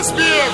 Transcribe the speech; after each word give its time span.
Your 0.00 0.08
soul, 0.08 0.52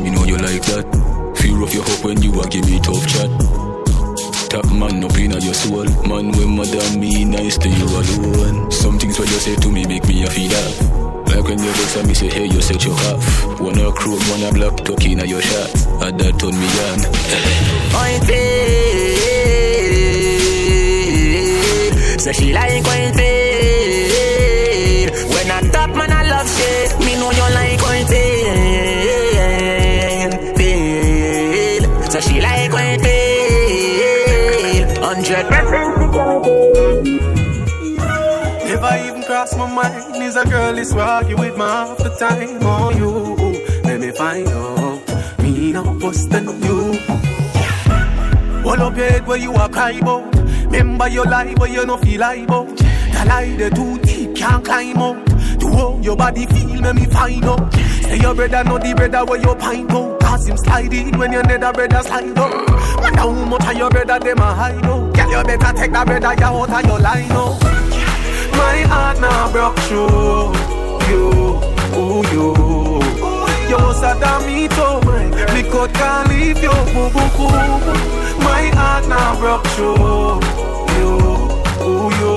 me 0.00 0.10
know 0.10 0.24
you 0.24 0.38
like 0.38 0.62
that. 0.62 0.86
Feel 1.36 1.60
when 2.02 2.22
you 2.22 2.32
a 2.40 2.48
give 2.48 2.64
me 2.64 2.80
tough 2.80 3.06
chat. 3.06 3.28
Top 4.48 4.72
man 4.72 5.04
up 5.04 5.18
in 5.18 5.32
your 5.32 5.52
soul. 5.52 5.84
Man, 6.08 6.32
when 6.32 6.56
mother 6.56 6.98
me 6.98 7.26
nice 7.26 7.58
to 7.58 7.68
you 7.68 7.84
alone. 7.84 8.70
Some 8.70 8.98
things 8.98 9.18
what 9.18 9.28
you 9.28 9.38
say 9.38 9.54
to 9.54 9.68
me 9.68 9.84
make 9.84 10.08
me 10.08 10.22
a 10.22 10.30
feel 10.30 10.48
that. 10.48 11.05
When 11.44 11.58
you 11.58 11.70
vex 11.70 11.96
at 11.96 12.06
me 12.06 12.14
say, 12.14 12.28
hey, 12.28 12.46
you 12.46 12.60
set 12.60 12.84
your 12.84 12.94
half. 12.96 13.60
Wanna 13.60 13.92
crook, 13.92 14.20
wanna 14.30 14.50
block, 14.52 14.84
talking 14.84 15.20
in 15.20 15.28
your 15.28 15.42
shot. 15.42 15.70
And 16.02 16.18
that 16.18 16.38
turn 16.40 16.58
me 16.58 16.66
on. 16.88 16.98
Point 17.92 18.24
feel. 18.24 18.56
So 22.18 22.32
she 22.32 22.52
like 22.52 22.82
point 22.82 23.14
cross 39.36 39.54
my 39.54 39.66
mind 39.70 40.22
is 40.22 40.34
a 40.34 40.44
girl 40.46 40.78
is 40.78 40.94
argue 40.94 41.36
with 41.36 41.54
me 41.58 41.60
half 41.60 41.98
the 41.98 42.08
time. 42.18 42.58
Oh, 42.62 42.90
you 42.98 43.10
let 43.84 44.00
me 44.00 44.10
find 44.10 44.48
out. 44.48 45.00
Me 45.42 45.72
no 45.72 45.82
worse 46.02 46.24
than 46.24 46.46
you. 46.64 46.98
Hold 48.64 48.80
up 48.80 48.96
your 48.96 49.10
head 49.10 49.26
where 49.26 49.36
you 49.36 49.52
are 49.52 49.68
cry 49.68 49.90
about. 49.90 50.34
Remember 50.72 51.08
your 51.08 51.26
lie 51.26 51.52
where 51.58 51.68
you 51.68 51.84
no 51.84 51.98
feel 51.98 52.20
like 52.20 52.44
about. 52.44 52.78
The 52.78 53.24
lie 53.28 53.56
the 53.56 53.68
too 53.76 53.98
deep 53.98 54.36
can't 54.36 54.64
climb 54.64 54.96
out. 54.96 55.26
To 55.60 55.66
how 55.70 55.98
your 56.00 56.16
body 56.16 56.46
feel 56.46 56.80
make 56.80 56.94
me 56.94 57.04
find 57.04 57.44
out. 57.44 57.74
Say 57.74 58.18
your 58.18 58.34
brother 58.34 58.64
know 58.64 58.78
the 58.78 58.94
brother 58.94 59.22
where 59.26 59.40
you 59.40 59.54
pint 59.56 59.90
out. 59.90 60.18
Cause 60.20 60.48
him 60.48 60.56
slide 60.56 60.94
in 60.94 61.18
when 61.18 61.32
your 61.32 61.42
nether 61.42 61.72
brother 61.74 62.02
slide 62.02 62.38
out. 62.38 62.70
Wonder 63.02 63.20
how 63.20 63.30
much 63.30 63.66
of 63.66 63.76
your 63.76 63.90
brother 63.90 64.18
them 64.18 64.38
a 64.38 64.54
hide 64.54 64.86
out. 64.86 65.14
Girl 65.14 65.30
you 65.30 65.44
better 65.44 65.72
take 65.76 65.92
that 65.92 66.06
brother 66.06 66.34
you 66.38 66.46
out 66.46 66.70
of 66.70 66.86
your 66.86 67.00
line 67.00 67.32
out. 67.32 67.95
My 68.56 68.78
heart 68.88 69.20
now 69.20 69.50
broke 69.52 69.78
through 69.86 70.52
you, 71.10 71.60
ooh 71.94 72.22
you. 72.32 72.54
You 73.68 73.78
must 73.78 74.02
have 74.02 74.20
done 74.20 74.46
me 74.46 74.68
too, 74.68 75.00
me 75.54 75.62
could 75.70 75.92
can't 75.94 76.28
leave 76.28 76.62
you, 76.62 76.70
boo 76.94 77.10
boo 77.10 77.28
boo. 77.36 77.48
My 78.44 78.70
heart 78.74 79.08
now 79.08 79.38
broke 79.38 79.66
through 79.74 80.40
you, 80.98 81.12
ooh 81.84 82.10
you. 82.20 82.34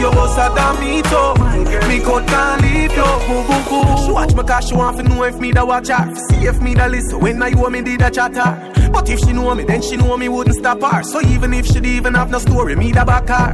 You 0.00 0.10
must 0.12 0.36
have 0.36 0.54
done 0.54 0.80
me 0.80 1.02
too, 1.02 1.88
me 1.88 2.00
could 2.00 2.26
can't 2.26 2.62
leave 2.62 2.92
you, 2.92 3.10
boo 3.26 3.42
boo 3.46 3.62
boo. 3.68 4.04
She 4.04 4.12
watch 4.12 4.34
me 4.34 4.42
cause 4.42 4.68
she 4.68 4.74
want 4.74 4.96
to 4.98 5.02
know 5.02 5.22
if 5.24 5.38
me 5.38 5.52
da 5.52 5.64
watch 5.64 5.88
her, 5.88 6.14
see 6.14 6.46
if 6.46 6.60
me 6.60 6.74
da 6.74 6.86
listen 6.86 7.20
when 7.20 7.42
I 7.42 7.48
you 7.48 7.70
me 7.70 7.82
did 7.82 8.02
a 8.02 8.10
chatter. 8.10 8.71
But 8.92 9.08
if 9.08 9.18
she 9.20 9.32
know 9.32 9.54
me, 9.54 9.64
then 9.64 9.82
she 9.82 9.96
know 9.96 10.16
me 10.16 10.28
wouldn't 10.28 10.56
stop 10.56 10.80
her. 10.82 11.02
So 11.02 11.20
even 11.22 11.54
if 11.54 11.66
she'd 11.66 11.86
even 11.86 12.14
have 12.14 12.30
no 12.30 12.38
story, 12.38 12.76
me 12.76 12.92
da 12.92 13.04
back 13.04 13.28
her. 13.28 13.52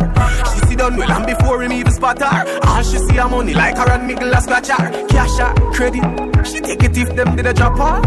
She 0.53 0.61
see 0.67 0.77
done 0.77 0.97
well 0.97 1.11
and 1.11 1.27
before 1.27 1.63
him 1.63 1.73
even 1.73 1.93
spot 1.93 2.21
her. 2.21 2.61
All 2.67 2.83
she 2.83 2.99
see 2.99 3.17
her 3.17 3.29
money 3.29 3.55
like 3.55 3.77
her 3.79 3.91
and 3.91 4.07
Miguel 4.07 4.33
a 4.35 4.41
scratch 4.41 4.69
her. 4.69 5.07
Cash 5.09 5.39
her, 5.39 5.55
credit. 5.73 6.05
She 6.47 6.61
take 6.61 6.83
it 6.83 6.97
if 6.97 7.15
them 7.15 7.37
did 7.37 7.47
a 7.47 7.55
drop 7.55 7.79
her. 7.79 8.01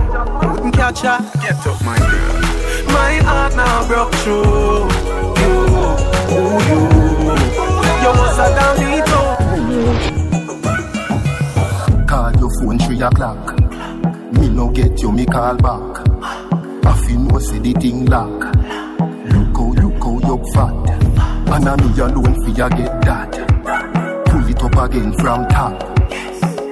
Wouldn't 0.52 0.74
catch 0.76 1.02
her. 1.02 1.20
Get 1.41 1.66
up, 1.66 1.81
my 1.84 1.97
girl. 1.97 2.41
My 2.94 3.14
heart 3.24 3.56
now 3.56 3.88
broke 3.88 4.14
through 4.16 4.90
you, 5.41 5.53
ooh, 6.36 6.59
you. 6.68 6.80
You 8.02 8.12
must 8.20 8.40
have 8.41 8.53
done 8.59 8.78
me 8.84 8.91
too. 9.09 9.30
Call 12.08 12.31
your 12.38 12.52
phone 12.59 12.80
three 12.80 13.02
o'clock. 13.02 13.44
Me 14.34 14.50
no 14.50 14.70
get 14.70 15.02
you, 15.02 15.12
me 15.12 15.25
call 15.25 15.56
back. 15.56 15.91
I 16.84 16.94
feel 17.06 17.19
no 17.19 17.40
say 17.40 17.59
the 17.59 17.74
thing 17.74 18.06
lock. 18.06 18.40
Look 19.34 19.58
how, 19.58 19.72
look 19.81 20.03
how 20.03 20.19
you 20.28 20.38
fat. 20.53 20.74
And 21.53 21.68
I 21.69 21.75
me 21.75 22.00
alone 22.00 22.36
for 22.36 22.50
you 22.50 22.69
get 22.69 23.02
that. 23.06 23.31
Pull 24.28 24.47
it 24.50 24.64
up 24.64 24.75
again 24.90 25.14
from 25.14 25.47
top. 25.50 25.81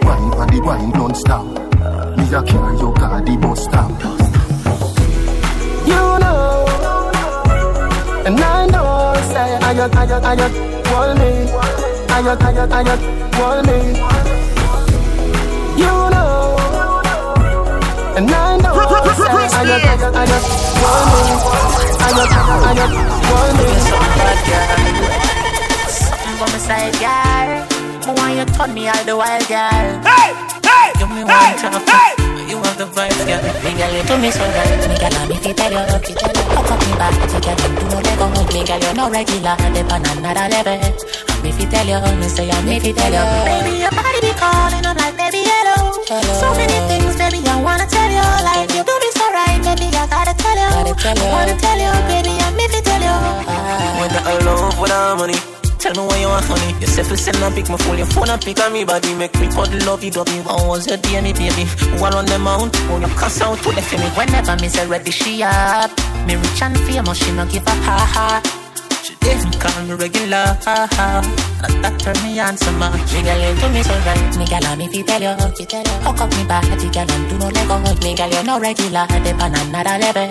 Wine 0.03 0.31
for 0.31 0.45
the 0.51 0.61
wine 0.63 0.91
don't 0.91 1.15
stop. 1.15 1.45
Me 2.17 2.23
a 2.33 2.41
carry 2.43 2.77
your 2.77 2.93
car 2.95 3.21
the 3.21 3.37
bus 3.37 3.63
stop. 3.63 3.91
You 5.89 6.03
know, 6.21 6.65
and 8.25 8.39
I 8.39 8.65
know, 8.67 9.13
say, 9.31 9.55
I 9.55 9.73
got, 9.73 9.95
I 9.95 10.05
got, 10.05 10.23
I 10.23 10.35
got, 10.35 10.51
want 10.91 11.19
me. 11.19 11.31
I 12.09 12.21
got, 12.23 12.43
I 12.43 12.51
got, 12.53 12.71
I 12.71 12.83
got, 12.83 12.99
want 13.39 13.67
me. 13.67 13.79
You 15.81 15.93
know, 16.13 16.28
and 18.19 18.31
I 18.31 18.57
know, 18.57 18.75
say, 19.15 19.31
I 19.31 19.63
got, 19.63 19.79
I 19.79 19.95
got, 19.95 20.11
I 20.11 20.27
got, 20.27 20.43
want 20.83 21.07
me. 21.15 21.23
I 21.99 22.11
got, 22.11 22.27
I 22.27 22.43
got, 22.43 22.59
I 22.67 22.75
got, 22.75 22.91
want 23.31 23.55
me. 23.55 23.67
Something 25.87 26.35
from 26.35 26.51
my 26.51 26.59
side, 26.59 26.95
girl. 26.99 27.63
But 28.03 28.13
when 28.19 28.31
you 28.37 28.45
turn 28.51 28.73
me 28.73 28.89
all 28.89 29.03
the 29.07 29.15
while, 29.15 29.45
girl. 29.47 29.87
Hey, 30.03 30.35
hey, 30.67 30.87
Give 30.99 31.07
me 31.15 31.23
one 31.23 31.31
hey, 31.31 31.55
tough. 31.63 31.79
hey. 31.87 32.11
You 32.49 32.57
have 32.59 32.77
the 32.77 32.91
vibes, 32.91 33.23
girl. 33.23 33.39
Me 33.63 33.71
girl, 33.79 33.93
you 33.95 34.03
do 34.03 34.17
me 34.19 34.31
so 34.31 34.43
right. 34.43 34.83
Me 34.83 34.95
girl, 34.99 35.15
I'm 35.15 35.31
if 35.31 35.45
you 35.47 35.53
tell 35.53 35.71
you, 35.71 35.79
if 35.79 36.09
you 36.09 36.15
tell 36.19 36.35
you, 36.35 36.43
fuck 36.51 36.71
up 36.71 36.79
me 36.83 36.91
back. 36.99 37.15
If 37.23 37.33
you 37.33 37.39
girl, 37.39 37.55
do 37.55 37.67
not 37.87 38.03
let 38.03 38.19
go. 38.19 38.27
Me 38.51 38.61
girl, 38.67 38.83
you 38.83 38.93
no 38.99 39.09
regular, 39.09 39.55
dep 39.55 39.91
on 39.95 40.03
another 40.11 40.47
level. 40.51 41.28
I'm 41.49 41.55
if 41.55 41.61
you 41.61 41.69
tell 41.71 41.87
you, 41.87 42.17
me 42.17 42.29
say 42.29 42.49
I'm 42.51 42.67
if 42.69 42.85
you 42.85 42.93
tell 42.93 43.09
you. 43.09 43.25
Baby, 43.65 43.81
your 43.81 43.89
body 43.89 44.21
be 44.21 44.31
calling, 44.37 44.85
I'm 44.85 44.95
like, 44.95 45.17
baby, 45.17 45.41
hello. 45.41 45.97
So 46.37 46.53
many 46.53 46.77
things, 46.85 47.17
baby, 47.17 47.41
I 47.41 47.57
wanna 47.57 47.87
tell 47.89 48.05
you. 48.05 48.21
Like 48.45 48.69
you 48.69 48.85
do 48.85 48.93
me 48.93 49.09
so 49.17 49.25
right, 49.33 49.57
baby, 49.57 49.89
I 49.97 50.05
gotta 50.05 50.37
tell 50.37 50.53
you. 50.53 50.93
I 50.93 51.25
wanna 51.33 51.57
tell 51.57 51.79
you, 51.81 51.89
baby, 52.05 52.37
I'm 52.37 52.53
if 52.53 52.69
you 52.75 52.81
tell 52.85 53.01
you. 53.01 53.17
Ah. 53.49 53.97
When 53.97 54.11
I 54.13 54.37
love 54.45 54.79
without 54.79 55.17
money. 55.17 55.33
Tell 55.79 55.93
me 55.95 56.05
why 56.05 56.19
you 56.19 56.27
want 56.27 56.45
honey. 56.45 56.75
You 56.81 56.85
say 56.85 57.01
for 57.03 57.17
send 57.17 57.41
a 57.41 57.49
pic, 57.49 57.67
my 57.67 57.77
phone, 57.77 57.97
your 57.97 58.05
phone 58.05 58.29
a 58.29 58.37
pic 58.37 58.59
on 58.59 58.71
me 58.73 58.83
body. 58.83 59.15
Make 59.15 59.33
me 59.39 59.47
cuddle 59.47 59.79
love 59.87 60.03
you, 60.03 60.11
dubby. 60.11 60.45
What 60.45 60.67
was 60.67 60.85
your 60.85 60.97
DNA, 60.97 61.33
baby? 61.33 61.65
One 61.99 62.13
on 62.13 62.25
the 62.25 62.37
mount, 62.37 62.75
when 62.91 63.01
you 63.01 63.07
cuss 63.17 63.41
out 63.41 63.57
to 63.57 63.71
the 63.71 63.81
for 63.81 63.97
me. 63.97 64.05
Whenever 64.13 64.55
me 64.61 64.67
say 64.69 64.85
ready, 64.85 65.09
she 65.09 65.41
up. 65.41 65.89
Me 66.27 66.35
rich 66.35 66.61
and 66.61 66.77
famous, 66.85 67.17
she 67.17 67.31
no 67.31 67.45
give 67.47 67.65
a 67.65 67.71
ha 67.71 67.97
ha. 68.05 68.68
She 69.03 69.15
didn't 69.23 69.59
call 69.59 69.83
me 69.85 69.93
regular, 69.93 70.57
ha 70.65 70.87
ha. 70.91 71.21
And 71.63 71.83
that 71.83 71.99
turn 71.99 72.15
me 72.23 72.39
on 72.39 72.55
so 72.57 72.71
much. 72.79 72.95
Me 73.13 73.23
girl, 73.23 73.39
you 73.39 73.55
do 73.59 73.67
me 73.71 73.81
so 73.83 73.95
right. 74.07 74.31
Me 74.37 74.45
girl, 74.45 74.65
I'm 74.67 74.81
if 74.81 74.95
you 74.95 75.03
tell 75.03 75.21
you, 75.21 75.33
you 75.35 75.65
you. 75.65 75.95
Hook 76.05 76.21
up 76.21 76.29
me 76.35 76.43
body, 76.43 76.87
girl, 76.91 77.09
and 77.09 77.23
do 77.29 77.35
no 77.39 77.47
let 77.49 77.67
go. 77.67 77.79
Me 78.03 78.15
girl, 78.15 78.31
you 78.31 78.43
no 78.43 78.59
regular, 78.59 79.07
dep 79.07 79.39
on 79.41 79.55
another 79.55 79.97
level. 79.99 80.29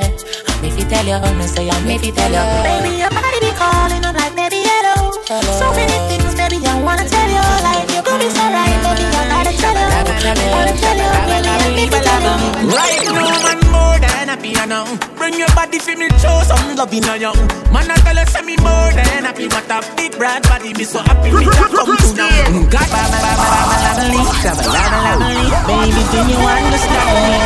If 0.65 0.75
you 0.79 0.87
tell 0.89 1.07
you, 1.07 1.19
me 1.37 1.47
say 1.47 1.69
I'm 1.69 1.89
if 1.89 2.05
you 2.05 2.13
tell 2.13 2.33
you. 2.33 2.45
Baby, 2.65 3.01
your 3.01 3.11
body 3.13 3.39
be 3.41 3.51
calling, 3.57 4.05
I'm 4.05 4.15
like, 4.15 4.35
baby, 4.37 4.61
hello. 4.65 5.13
So 5.61 5.69
many 5.77 5.99
things, 6.09 6.35
baby, 6.37 6.59
I 6.65 6.81
wanna 6.81 7.05
tell 7.09 7.29
you. 7.29 7.45
Like 7.65 7.89
you 7.93 8.01
do 8.01 8.13
me 8.17 8.29
so 8.33 8.45
right, 8.49 8.79
baby, 8.85 9.05
I 9.05 9.23
gotta 9.29 9.53
tell 9.53 9.77
you. 9.77 9.89
I 9.89 10.07
wanna 10.55 10.73
tell 10.77 10.97
you, 10.97 11.09
baby, 11.29 11.83
if 11.85 11.93
you 11.93 12.01
tell 12.01 12.25
you. 12.25 12.37
Right 12.73 13.05
now, 13.05 13.37
man, 13.45 13.61
more 13.73 13.98
than 14.29 14.39
a 14.39 14.43
piano. 14.43 14.85
Bring 15.17 15.35
your 15.39 15.49
body 15.55 15.79
for 15.79 15.97
me, 15.97 16.09
show 16.21 16.41
some 16.45 16.77
love 16.77 16.93
in 16.93 17.05
a 17.05 17.17
young. 17.17 17.37
Man, 17.73 17.91
I 17.91 17.97
tell 18.05 18.17
you, 18.17 18.27
say 18.27 18.43
me 18.43 18.57
more 18.61 18.91
than 18.93 19.25
happy. 19.25 19.49
What 19.49 19.71
a 19.71 19.81
big 19.97 20.13
brand 20.17 20.45
body, 20.45 20.75
me 20.75 20.85
so 20.85 21.01
happy. 21.01 21.33
Me 21.33 21.45
can 21.45 21.69
come 21.73 21.97
to 21.97 22.09
now. 22.17 22.29
Mm, 22.53 22.69
God, 22.69 22.89
ba 22.93 23.03
ba 23.09 23.19
ba 23.25 23.33
ba 23.41 23.47
ba 23.49 23.77
ba 23.81 23.91
ba 23.97 24.05
lee, 24.13 24.29
shabba 24.45 24.65
la 24.69 24.85
ba 24.93 24.99
ba 25.17 25.29
lee. 25.33 25.53
Baby, 25.69 26.03
do 26.13 26.19
you 26.29 26.41
understand 26.45 27.09
me? 27.17 27.37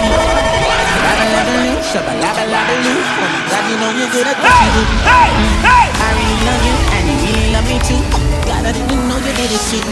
Ba 1.02 1.12
ba 1.18 1.40
ba 1.46 1.54
lee, 1.62 1.78
shabba 1.90 2.12
la 2.18 2.30
ba 2.34 2.44
ba 2.50 2.60
lee. 2.82 3.02
Oh 3.02 3.28
my 3.30 3.40
God, 3.50 3.64
you 3.70 3.76
know 3.78 3.90
you're 3.98 4.10
good 4.10 4.26
at 4.26 4.36
you 4.42 4.70
do. 4.74 4.82
Hey, 5.06 5.30
hey. 5.66 5.86
I 6.02 6.08
really 6.18 6.38
love 6.46 6.62
you, 6.66 6.76
and 6.96 7.04
you 7.08 7.16
really 7.22 7.48
love 7.54 7.66
me 7.70 7.78
too. 7.86 8.21
I 8.64 8.70
didn't 8.70 9.08
know 9.08 9.18
you 9.18 9.32
did 9.34 9.50
it 9.50 9.62
too. 9.70 9.82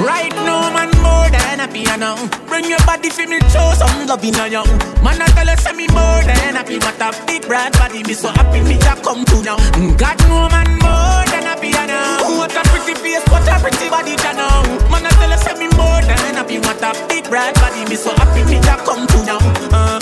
Right 0.00 0.32
now, 0.48 0.72
man, 0.72 0.90
more 1.04 1.28
than 1.28 1.60
a 1.60 1.68
piano. 1.68 2.16
Bring 2.48 2.64
your 2.64 2.80
body 2.88 3.10
for 3.10 3.26
me, 3.28 3.38
show 3.52 3.72
some 3.76 4.06
love 4.06 4.24
in 4.24 4.34
a 4.40 4.48
young. 4.48 4.68
Man, 5.04 5.20
I 5.20 5.28
tell 5.36 5.46
you, 5.46 5.56
say 5.60 5.72
me 5.76 5.86
more 5.88 6.22
than 6.24 6.56
happy. 6.56 6.78
What 6.80 6.96
a 6.96 7.12
big 7.26 7.46
brand 7.46 7.74
body, 7.76 8.02
me 8.04 8.14
so 8.14 8.28
happy 8.32 8.60
me 8.62 8.78
to 8.78 8.94
come 9.04 9.24
to 9.24 9.36
now. 9.44 9.60
God, 10.00 10.16
no 10.24 10.48
man, 10.48 10.70
more 10.80 11.24
than 11.28 11.44
a 11.44 11.54
piano. 11.60 12.24
What 12.40 12.56
a 12.56 12.62
pretty 12.72 12.94
face, 12.96 13.24
what 13.28 13.44
a 13.48 13.60
pretty 13.60 13.88
body, 13.92 14.16
you 14.16 14.32
know. 14.32 14.64
Man, 14.88 15.04
I 15.04 15.12
tell 15.20 15.28
you, 15.28 15.38
say 15.44 15.54
me 15.60 15.68
more 15.76 16.00
than 16.08 16.34
happy. 16.40 16.58
What 16.58 16.80
a 16.80 16.96
big 17.08 17.28
brand 17.28 17.54
body, 17.60 17.84
me 17.84 17.96
so 17.96 18.16
happy 18.16 18.44
me 18.48 18.56
to 18.64 18.74
come 18.80 19.06
to 19.06 19.18
now. 19.28 19.38
Uh. 19.70 19.98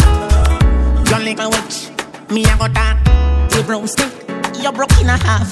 You 1.26 1.34
my 1.34 1.46
witch, 1.48 1.90
me 2.30 2.44
I 2.44 2.58
got 2.58 2.74
that. 2.74 3.35
You 3.66 3.72
brown 3.72 3.88
stick, 3.88 4.12
you 4.62 4.70
broke 4.70 4.94
in 5.02 5.10
a 5.10 5.18
half. 5.18 5.50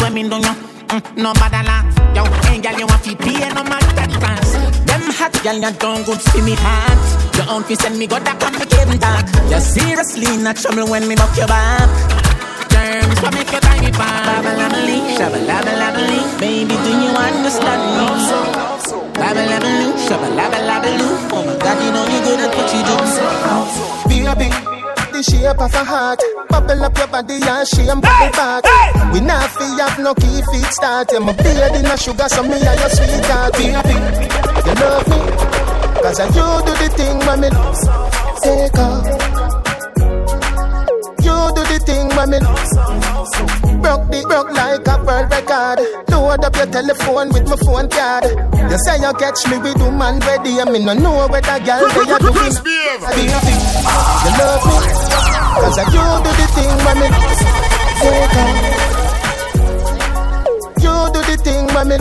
When 0.00 0.14
me 0.14 0.28
done 0.28 0.40
you, 0.40 0.54
Mm, 0.86 1.02
no 1.18 1.34
bother 1.34 1.66
laugh. 1.66 1.82
Yo, 2.14 2.22
ain't 2.46 2.62
girl, 2.62 2.78
you 2.78 2.86
want 2.86 3.02
to 3.02 3.16
pay 3.16 3.42
no 3.50 3.64
matter 3.66 3.90
the 3.90 4.06
class. 4.22 4.52
Them 4.86 5.02
hot 5.10 5.34
girl, 5.42 5.58
you 5.58 5.72
don't 5.74 6.06
good 6.06 6.20
see 6.30 6.42
me 6.42 6.54
pants. 6.54 7.36
Your 7.36 7.50
own 7.50 7.64
fi 7.64 7.74
send 7.74 7.98
me 7.98 8.06
go 8.06 8.20
that 8.22 8.38
complicated 8.38 9.00
talk. 9.02 9.26
You're 9.50 9.58
seriously 9.58 10.30
not 10.46 10.54
trouble 10.62 10.86
when 10.86 11.08
me 11.08 11.16
knock 11.16 11.34
your 11.36 11.48
back. 11.50 11.90
Terms 12.70 13.18
for 13.18 13.34
make 13.34 13.50
your 13.50 13.58
time 13.58 13.82
me 13.82 13.90
fine. 13.90 14.30
Babalabalee, 14.30 15.18
shabalabalabalee. 15.18 16.38
Baby, 16.38 16.76
do 16.86 16.90
you 17.02 17.10
understand 17.18 17.82
me? 17.82 18.06
Babalabaloo, 19.18 19.90
shabalabalabaloo. 20.06 21.34
Oh 21.34 21.42
my 21.42 21.58
God, 21.58 21.82
you 21.82 21.90
know 21.90 22.06
you 22.14 22.20
good 22.30 22.46
at 22.46 22.54
what 22.54 22.70
you 22.70 22.82
do. 22.86 22.94
Baby, 24.06 24.54
the 25.16 25.22
shape 25.22 25.60
of 25.60 25.74
a 25.74 25.84
heart. 25.84 26.20
Bubble 26.48 26.84
up 26.84 26.96
your 26.98 27.06
body 27.08 27.40
and 27.40 27.68
shame 27.68 28.00
bubble 28.00 28.32
back. 28.36 28.64
We 29.12 29.20
not 29.20 29.50
fi 29.50 29.64
have 29.80 29.98
no 29.98 30.14
key 30.14 30.42
feet 30.52 30.72
start. 30.72 31.12
Yeah, 31.12 31.20
my 31.20 31.32
beard 31.32 31.74
in 31.74 31.86
a 31.86 31.96
sugar, 31.96 32.28
so 32.28 32.42
me 32.42 32.60
and 32.60 32.80
your 32.80 32.90
sweetheart. 32.90 33.52
Baby, 33.54 33.96
you 34.66 34.74
love 34.76 35.08
me. 35.08 35.20
Cause 36.02 36.20
I 36.20 36.26
you 36.26 36.46
do 36.66 36.72
the 36.76 36.88
thing 36.96 37.18
me 37.40 37.48
take 37.48 38.05
your 46.56 46.66
telephone 46.66 47.28
with 47.32 47.48
my 47.48 47.56
phone 47.64 47.88
card. 47.90 48.24
You 48.24 48.78
say 48.84 48.98
you 49.00 49.12
catch 49.14 49.46
me 49.48 49.58
with 49.58 49.78
woman 49.80 50.18
ready, 50.20 50.58
and 50.58 50.72
me 50.72 50.78
no 50.84 50.94
know 50.94 51.26
where 51.28 51.40
that 51.40 51.64
girl 51.64 51.88
they 51.88 52.10
are 52.10 52.18
doing. 52.18 52.34
You 54.24 54.32
love 54.38 54.64
me, 54.66 54.76
cause 55.60 55.78
I 55.78 55.84
you 55.94 56.04
do 56.24 56.30
the 56.36 56.46
thing 56.56 56.72
when 56.84 56.96
me 57.00 57.08
take 58.00 58.36
off. 58.42 58.54
You 60.82 60.94
do 61.12 61.20
the 61.22 61.36
thing 61.42 61.64
when 61.74 61.86
me 61.88 61.96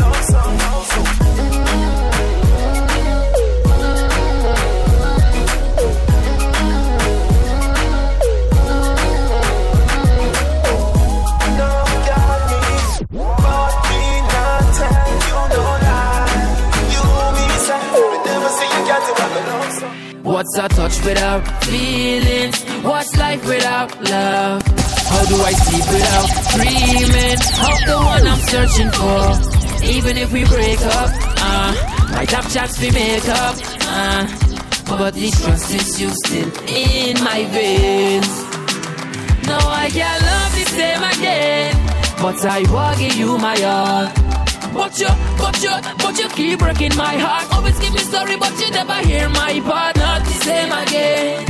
What's 20.46 20.60
a 20.60 20.68
touch 20.68 21.04
without 21.04 21.64
feelings? 21.64 22.64
What's 22.84 23.18
life 23.18 23.44
without 23.48 23.90
love? 24.04 24.62
How 24.62 25.26
do 25.26 25.36
I 25.42 25.52
sleep 25.54 25.86
without 25.92 26.28
dreaming 26.54 27.40
of 27.66 27.80
the 27.90 27.98
one 27.98 28.28
I'm 28.28 28.40
searching 28.54 28.92
for? 28.92 29.86
Even 29.86 30.18
if 30.18 30.32
we 30.32 30.46
break 30.46 30.80
up, 30.82 31.10
uh, 31.42 32.12
might 32.12 32.30
have 32.30 32.54
chance 32.54 32.80
we 32.80 32.92
make 32.92 33.28
up, 33.28 33.56
uh, 33.90 34.28
but 34.86 35.16
this 35.16 35.32
trust 35.44 35.74
is 35.74 36.00
you 36.00 36.12
still 36.24 36.52
in 36.70 37.24
my 37.24 37.44
veins. 37.46 38.28
No, 39.48 39.58
I 39.58 39.90
can't 39.90 40.22
love 40.22 40.52
the 40.54 40.66
same 40.78 41.04
again, 41.16 41.76
but 42.22 42.46
I 42.46 42.60
will 42.72 43.00
give 43.00 43.16
you 43.16 43.38
my 43.40 43.64
all. 43.64 44.25
But 44.76 45.00
you, 45.00 45.08
but 45.40 45.56
you, 45.64 45.72
but 46.04 46.20
you 46.20 46.28
keep 46.36 46.60
breaking 46.60 46.96
my 46.98 47.16
heart. 47.16 47.48
Always 47.54 47.80
give 47.80 47.94
me 47.94 48.00
sorry, 48.00 48.36
but 48.36 48.52
you 48.60 48.70
never 48.72 49.00
hear 49.08 49.30
my 49.30 49.62
part. 49.62 49.96
Not 49.96 50.22
the 50.28 50.36
same 50.44 50.72
again. 50.72 51.46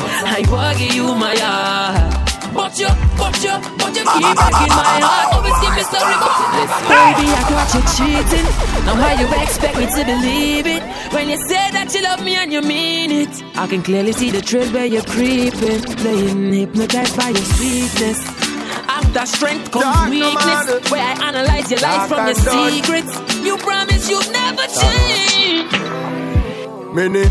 I 0.00 0.40
give 0.78 0.94
you 0.94 1.14
my 1.14 1.36
heart. 1.36 2.16
But 2.54 2.78
you, 2.80 2.88
but 3.20 3.36
you, 3.44 3.52
but 3.76 3.92
you 3.92 4.04
keep 4.08 4.32
breaking 4.32 4.74
my 4.80 4.96
heart. 5.04 5.28
Always 5.36 5.56
give 5.60 5.74
me 5.76 5.82
story, 5.92 6.16
but. 6.24 6.40
Baby, 6.88 7.26
I 7.28 7.42
caught 7.52 7.70
you 7.76 7.82
cheating. 7.94 8.48
Now 8.86 8.96
how 8.96 9.12
you 9.20 9.28
expect 9.42 9.76
me 9.76 9.86
to 9.86 10.02
believe 10.04 10.66
it? 10.66 10.82
When 11.12 11.28
you 11.28 11.36
say 11.36 11.70
that 11.76 11.94
you 11.94 12.02
love 12.02 12.24
me 12.24 12.36
and 12.36 12.50
you 12.50 12.62
mean 12.62 13.12
it, 13.12 13.44
I 13.56 13.66
can 13.66 13.82
clearly 13.82 14.12
see 14.12 14.30
the 14.30 14.40
trail 14.40 14.66
where 14.72 14.86
you're 14.86 15.04
creeping, 15.04 15.82
playing 16.00 16.52
hypnotized 16.54 17.16
by 17.16 17.28
your 17.28 17.44
sweetness. 17.44 18.39
After 19.10 19.26
strength 19.26 19.72
comes 19.72 19.84
Dark 19.84 20.10
weakness. 20.10 20.34
matter. 20.34 20.88
Where 20.88 21.02
I 21.02 21.28
analyze 21.28 21.68
your 21.68 21.80
Dark 21.80 22.08
from 22.08 22.26
your 22.26 22.34
secrets. 22.70 23.40
You 23.42 23.56
promise 23.56 24.08
you'd 24.08 24.30
never 24.30 24.62
change. 24.68 25.72
Many, 26.94 27.24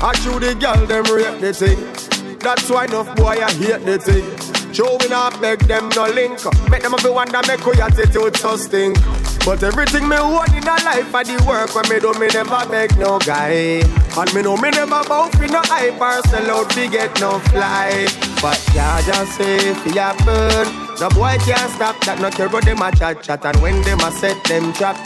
I 0.00 0.12
show 0.22 0.38
the 0.38 0.54
girl 0.54 0.86
them 0.86 1.04
rate 1.12 1.40
the 1.40 1.52
thing. 1.52 2.38
That's 2.38 2.70
why 2.70 2.84
enough 2.84 3.16
boy 3.16 3.42
I 3.42 3.50
hate 3.50 3.84
the 3.84 3.98
thing. 3.98 4.72
Showing 4.72 5.12
up, 5.12 5.40
beg 5.40 5.58
them 5.60 5.88
no 5.96 6.06
link. 6.06 6.38
Make 6.70 6.82
them 6.82 6.94
a 6.94 7.12
wonder, 7.12 7.40
make 7.48 7.58
your 7.58 7.82
attitude 7.82 8.36
so 8.36 8.56
stink. 8.56 8.96
But 9.44 9.62
everything 9.62 10.08
me 10.08 10.16
want 10.16 10.52
in 10.54 10.62
a 10.62 10.76
life, 10.84 11.14
I 11.14 11.22
the 11.24 11.42
work 11.48 11.74
when 11.74 11.88
me 11.88 11.98
do, 11.98 12.12
me 12.20 12.28
never 12.28 12.68
beg 12.68 12.96
no 12.98 13.18
guy. 13.18 13.80
And 14.16 14.34
me 14.34 14.42
know 14.42 14.56
me 14.56 14.70
never 14.70 15.02
bow 15.04 15.28
for 15.30 15.46
no 15.48 15.62
hype 15.64 16.00
or 16.00 16.22
sell 16.28 16.50
out, 16.50 16.76
we 16.76 16.88
get 16.88 17.18
no 17.20 17.38
fly. 17.50 18.06
But 18.42 18.60
yeah, 18.74 19.00
just 19.02 19.36
say 19.36 19.56
if 19.70 19.86
it 19.86 19.94
happen. 19.94 20.90
The 21.00 21.08
boy 21.14 21.38
can't 21.40 21.70
stop 21.72 21.98
that, 22.04 22.20
no 22.20 22.28
care 22.28 22.44
about 22.44 22.66
them 22.66 22.82
a 22.82 22.92
chat 22.94 23.22
chat 23.22 23.42
And 23.46 23.56
when 23.62 23.80
them 23.80 24.00
a 24.00 24.12
set 24.12 24.36
them 24.44 24.70
trap 24.74 25.00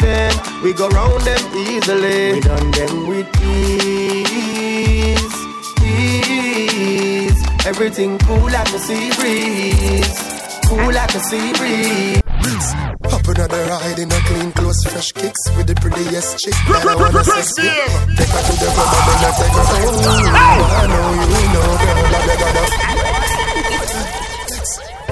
We 0.64 0.72
go 0.72 0.88
round 0.88 1.22
them 1.22 1.38
easily 1.54 2.32
We 2.32 2.40
done 2.40 2.70
them 2.72 3.06
with 3.06 3.31
ease, 3.40 5.22
ease 5.86 7.38
Everything 7.64 8.19
cool 8.26 8.50
like 8.50 8.75
a 8.75 8.78
sea 8.81 9.12
breeze 9.14 10.19
Cool 10.66 10.92
like 10.92 11.14
a 11.14 11.20
sea 11.20 11.52
breeze 11.52 12.94
another 13.34 13.64
ride 13.70 13.98
in 13.98 14.10
a 14.10 14.20
clean 14.26 14.52
clothes, 14.52 14.82
fresh 14.86 15.12
kicks 15.12 15.42
with 15.56 15.66
the 15.66 15.75
prettiest 15.75 16.38
chick 16.38 16.54
that 16.69 16.86
I 16.86 16.94
wanna 16.94 17.25
sex 17.25 17.52
with. 17.56 17.75
Take 18.16 18.31
her 18.31 18.42
to 18.42 18.54
the 18.54 18.69
club 18.75 18.94
and 18.94 19.06
then 19.10 19.25
I 19.25 19.31
take 19.34 19.54
her 19.54 19.64
home. 19.64 20.02
I 20.64 20.86
know 20.90 21.08
you 21.14 21.46
know, 21.54 21.69
girl, 21.82 22.02
that 22.12 22.22
they 22.28 22.36
got 22.42 22.56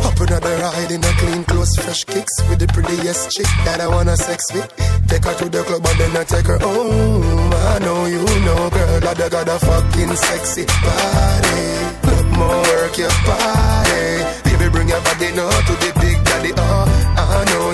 Up 0.06 0.18
another 0.20 0.56
ride 0.62 0.90
in 0.90 1.04
a 1.04 1.12
clean 1.18 1.44
clothes, 1.44 1.74
fresh 1.76 2.04
kicks 2.04 2.34
with 2.48 2.58
the 2.58 2.66
prettiest 2.68 3.30
chick 3.30 3.50
that 3.64 3.80
I 3.80 3.88
wanna 3.88 4.16
sex 4.16 4.52
with. 4.52 4.68
Take 5.08 5.24
her 5.24 5.34
to 5.34 5.48
the 5.48 5.62
club 5.62 5.86
and 5.86 5.98
then 5.98 6.16
I 6.16 6.24
take 6.24 6.46
her 6.46 6.58
home. 6.58 7.52
I 7.52 7.78
know 7.80 8.06
you 8.06 8.24
know, 8.46 8.70
girl, 8.70 9.00
that 9.00 9.16
they 9.18 9.28
got 9.28 9.48
a 9.48 9.58
fucking 9.58 10.16
sexy 10.16 10.64
body. 10.66 11.60
Put 12.02 12.24
more 12.38 12.62
work 12.70 12.96
your 12.98 13.14
body. 13.26 14.24
Baby, 14.44 14.68
bring 14.70 14.88
your 14.88 15.00
body 15.02 15.32
now 15.36 15.50
to 15.50 15.74
the 15.84 15.92
big 16.00 16.11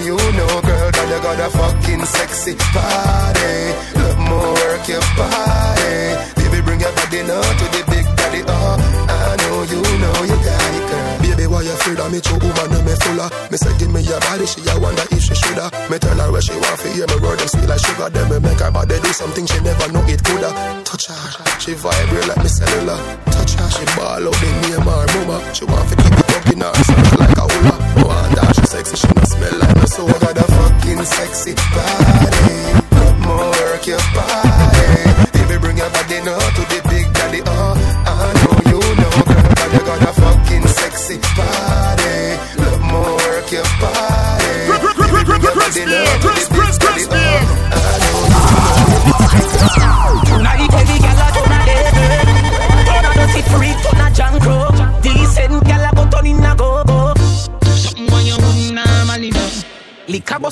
you 0.08 0.16
know, 0.16 0.48
girl, 0.64 0.88
that 0.88 1.06
you 1.12 1.20
got 1.20 1.36
a 1.36 1.48
fucking 1.52 2.04
sexy 2.08 2.56
body. 2.72 3.56
Love 4.00 4.20
more 4.24 4.52
work 4.56 4.84
your 4.88 5.04
body. 5.20 6.16
Baby, 6.40 6.64
bring 6.64 6.80
your 6.80 6.92
body 6.96 7.20
now 7.28 7.44
to 7.44 7.66
the 7.76 7.82
big 7.92 8.06
daddy. 8.16 8.40
Oh, 8.48 8.80
I 9.04 9.36
know 9.36 9.68
you 9.68 9.84
know 10.00 10.16
you 10.24 10.38
got 10.40 10.72
it, 10.72 10.84
girl. 10.88 11.12
Baby, 11.20 11.44
why 11.52 11.60
you 11.60 11.76
feel 11.84 11.96
that 12.00 12.08
me 12.08 12.24
true 12.24 12.40
woman, 12.40 12.80
me 12.88 12.94
fuller? 13.04 13.28
Me 13.52 13.56
say 13.60 13.72
give 13.76 13.92
me 13.92 14.00
your 14.00 14.20
body, 14.24 14.48
she 14.48 14.64
a 14.64 14.72
wonder 14.80 15.04
if 15.12 15.20
she 15.20 15.34
shoulda. 15.36 15.68
Me 15.92 16.00
tell 16.00 16.16
her 16.16 16.32
where 16.32 16.40
she 16.40 16.56
want 16.56 16.78
to 16.80 16.88
hear 16.88 17.04
me 17.04 17.16
word 17.20 17.36
them 17.36 17.48
sweet 17.52 17.68
like 17.68 17.82
sugar. 17.84 18.08
Then 18.08 18.32
me 18.32 18.38
make 18.40 18.60
her 18.64 18.72
body 18.72 18.96
do 19.04 19.12
something 19.12 19.44
she 19.44 19.60
never 19.60 19.92
know 19.92 20.04
it 20.08 20.24
coulda. 20.24 20.56
Touch 20.88 21.12
her, 21.12 21.20
she 21.60 21.76
vibrate 21.76 22.28
like 22.32 22.40
me 22.40 22.48
cellular. 22.48 22.96
Touch 23.28 23.60
her, 23.60 23.68
she 23.76 23.84
ball 23.92 24.24
out 24.24 24.36
the 24.40 24.48
name 24.64 24.88
her 24.88 25.04
mama. 25.20 25.36
She 25.52 25.68
want 25.68 25.84
to 25.92 25.94
keep 26.00 26.16
it 26.16 26.32
up 26.32 26.48
in 26.48 26.64
her 26.64 26.72
like 27.20 27.36
a 27.36 27.44
hula. 27.44 27.76
No 28.00 28.08
wonder 28.08 28.46
she 28.56 28.64
sexy, 28.72 28.96
she 28.96 29.08
no 29.12 29.24
smell 29.28 29.58
like 29.60 29.77
so. 29.88 30.06
Got 30.06 30.36
a 30.36 30.44
fucking 30.44 31.04
sexy 31.04 31.54
body. 31.72 32.56
Put 32.92 33.14
more 33.24 33.50
work 33.50 33.86
your 33.86 34.02
body. 34.14 34.88
Baby, 35.32 35.56
bring 35.60 35.78
your 35.78 35.90
body 35.90 36.20
now 36.20 36.38
to 36.38 36.62
the 36.72 36.80
big 36.88 37.06
daddy. 37.14 37.40
Oh, 37.46 37.74
I 38.06 38.32
know 38.42 38.56
you 38.70 38.80
know, 39.00 39.14
girl, 39.28 39.48
that 39.56 39.68
you 39.72 39.80
got 39.88 40.02
a 40.02 40.12
fucking 40.12 40.66
sexy 40.68 41.16
body. 41.36 42.36
Love 42.62 42.82
more 42.90 43.16
work 43.16 43.50
your 43.50 43.68
body. 43.80 44.52
Baby, 44.68 45.24
bring 45.24 45.42
your 45.42 45.54
body 45.54 45.84
now 45.86 46.37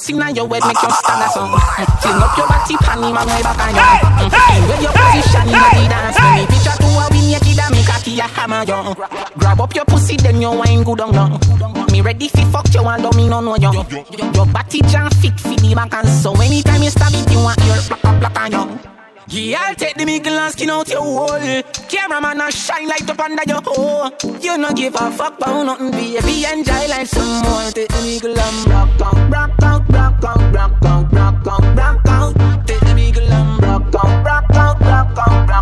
Bust 0.06 0.10
inna 0.10 0.30
your 0.30 0.48
head 0.48 0.62
make 0.66 0.82
you 0.82 0.90
stand 0.90 1.22
a 1.22 1.28
song 1.30 1.50
Fling 1.50 1.58
up 1.58 1.58
ah, 1.58 1.98
ah, 2.06 2.30
ah. 2.30 2.38
your 2.38 2.46
body 2.46 2.76
pan 2.78 3.02
him 3.02 3.16
and 3.16 3.26
way 3.26 3.42
back 3.42 3.58
on 3.58 3.74
you. 3.74 3.82
Mm, 3.82 4.30
mm-hmm. 4.30 4.68
Where 4.68 4.82
your 4.82 4.92
position 4.94 5.48
inna 5.48 5.70
the 5.74 5.88
dance 5.90 6.18
Me 6.22 6.46
picture 6.46 6.76
to 6.78 6.86
a 6.86 7.06
win 7.10 7.30
your 7.30 7.40
kid 7.40 7.58
and 7.58 7.74
make 7.74 7.88
a 7.88 7.98
key 8.02 8.20
a 8.20 8.22
hammer 8.22 8.62
you. 8.62 8.94
Grab 9.38 9.60
up 9.60 9.74
your 9.74 9.84
pussy 9.84 10.16
then 10.16 10.40
you 10.40 10.50
wine 10.50 10.84
good 10.84 11.00
on 11.00 11.14
you 11.14 11.92
Me 11.92 12.00
ready 12.02 12.28
fi 12.28 12.44
fuck 12.44 12.72
you 12.72 12.86
and 12.86 13.02
don't 13.02 13.16
me 13.16 13.28
no 13.28 13.40
know 13.40 13.56
you. 13.56 13.72
Your 14.34 14.46
body 14.46 14.80
jam 14.82 15.10
fit 15.10 15.38
fi 15.40 15.56
the 15.56 15.74
back 15.74 15.92
and 15.94 16.08
so 16.08 16.32
Anytime 16.40 16.82
you 16.82 16.90
stab 16.90 17.12
it 17.12 17.30
you 17.30 17.42
want 17.42 17.58
your 17.64 17.82
black 17.88 18.04
up 18.04 18.20
black 18.20 18.38
on 18.38 18.52
you 18.52 18.95
Yeah, 19.28 19.58
I'll 19.60 19.74
take 19.74 19.96
the 19.96 20.06
mickle 20.06 20.38
and 20.38 20.52
skin 20.52 20.70
out 20.70 20.88
your 20.88 21.02
hole. 21.02 21.62
Cameraman, 21.88 22.40
I 22.40 22.50
shine 22.50 22.86
light 22.86 23.10
up 23.10 23.18
under 23.18 23.42
your 23.44 23.60
hole. 23.64 24.12
You 24.40 24.56
no 24.56 24.72
give 24.72 24.94
a 24.94 25.10
fuck 25.10 25.38
about 25.38 25.66
nothing, 25.66 25.90
baby. 25.90 26.44
Enjoy 26.44 26.86
life 26.86 27.08
some 27.08 27.42
more. 27.42 27.70
Take 27.72 27.88
the 27.88 28.02
mickle 28.02 28.38
and 28.38 28.68
rock 28.68 29.00
out, 29.02 29.32
rock 29.32 29.62
out, 29.62 29.88
rock 29.90 30.24
out, 30.24 30.54
rock 30.54 30.84
out, 30.84 31.12
rock 31.12 31.46
out, 31.46 31.76
rock 31.76 32.08
out. 32.08 32.66
Take 32.68 32.80
the 32.80 32.94
mickle 32.94 33.32
and 33.32 33.62
rock 33.62 33.94
out, 33.96 34.24
rock 34.24 34.44
out, 34.54 34.80
rock 34.80 35.18
out, 35.18 35.48
rock 35.48 35.50
out. 35.50 35.55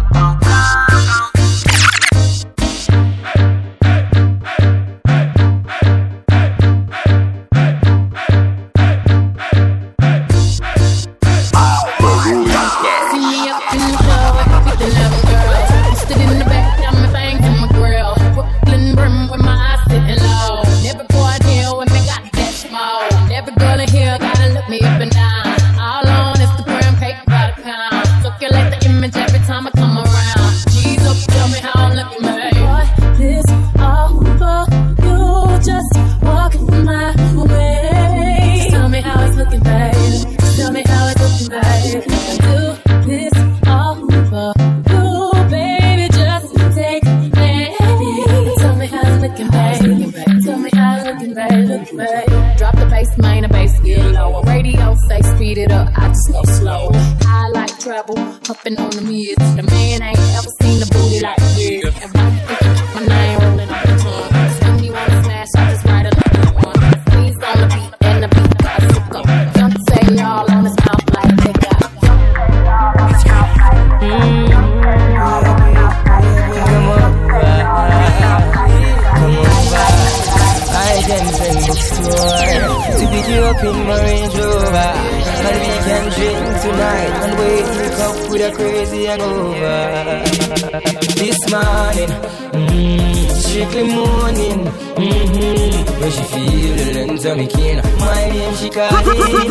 The 97.36 97.42
length 97.42 97.54
of 97.54 97.60
me 97.60 97.64
kin, 97.64 97.76
my 97.98 98.28
name 98.30 98.54
she 98.54 98.70
calling 98.70 99.04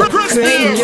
crazy. 0.09 0.83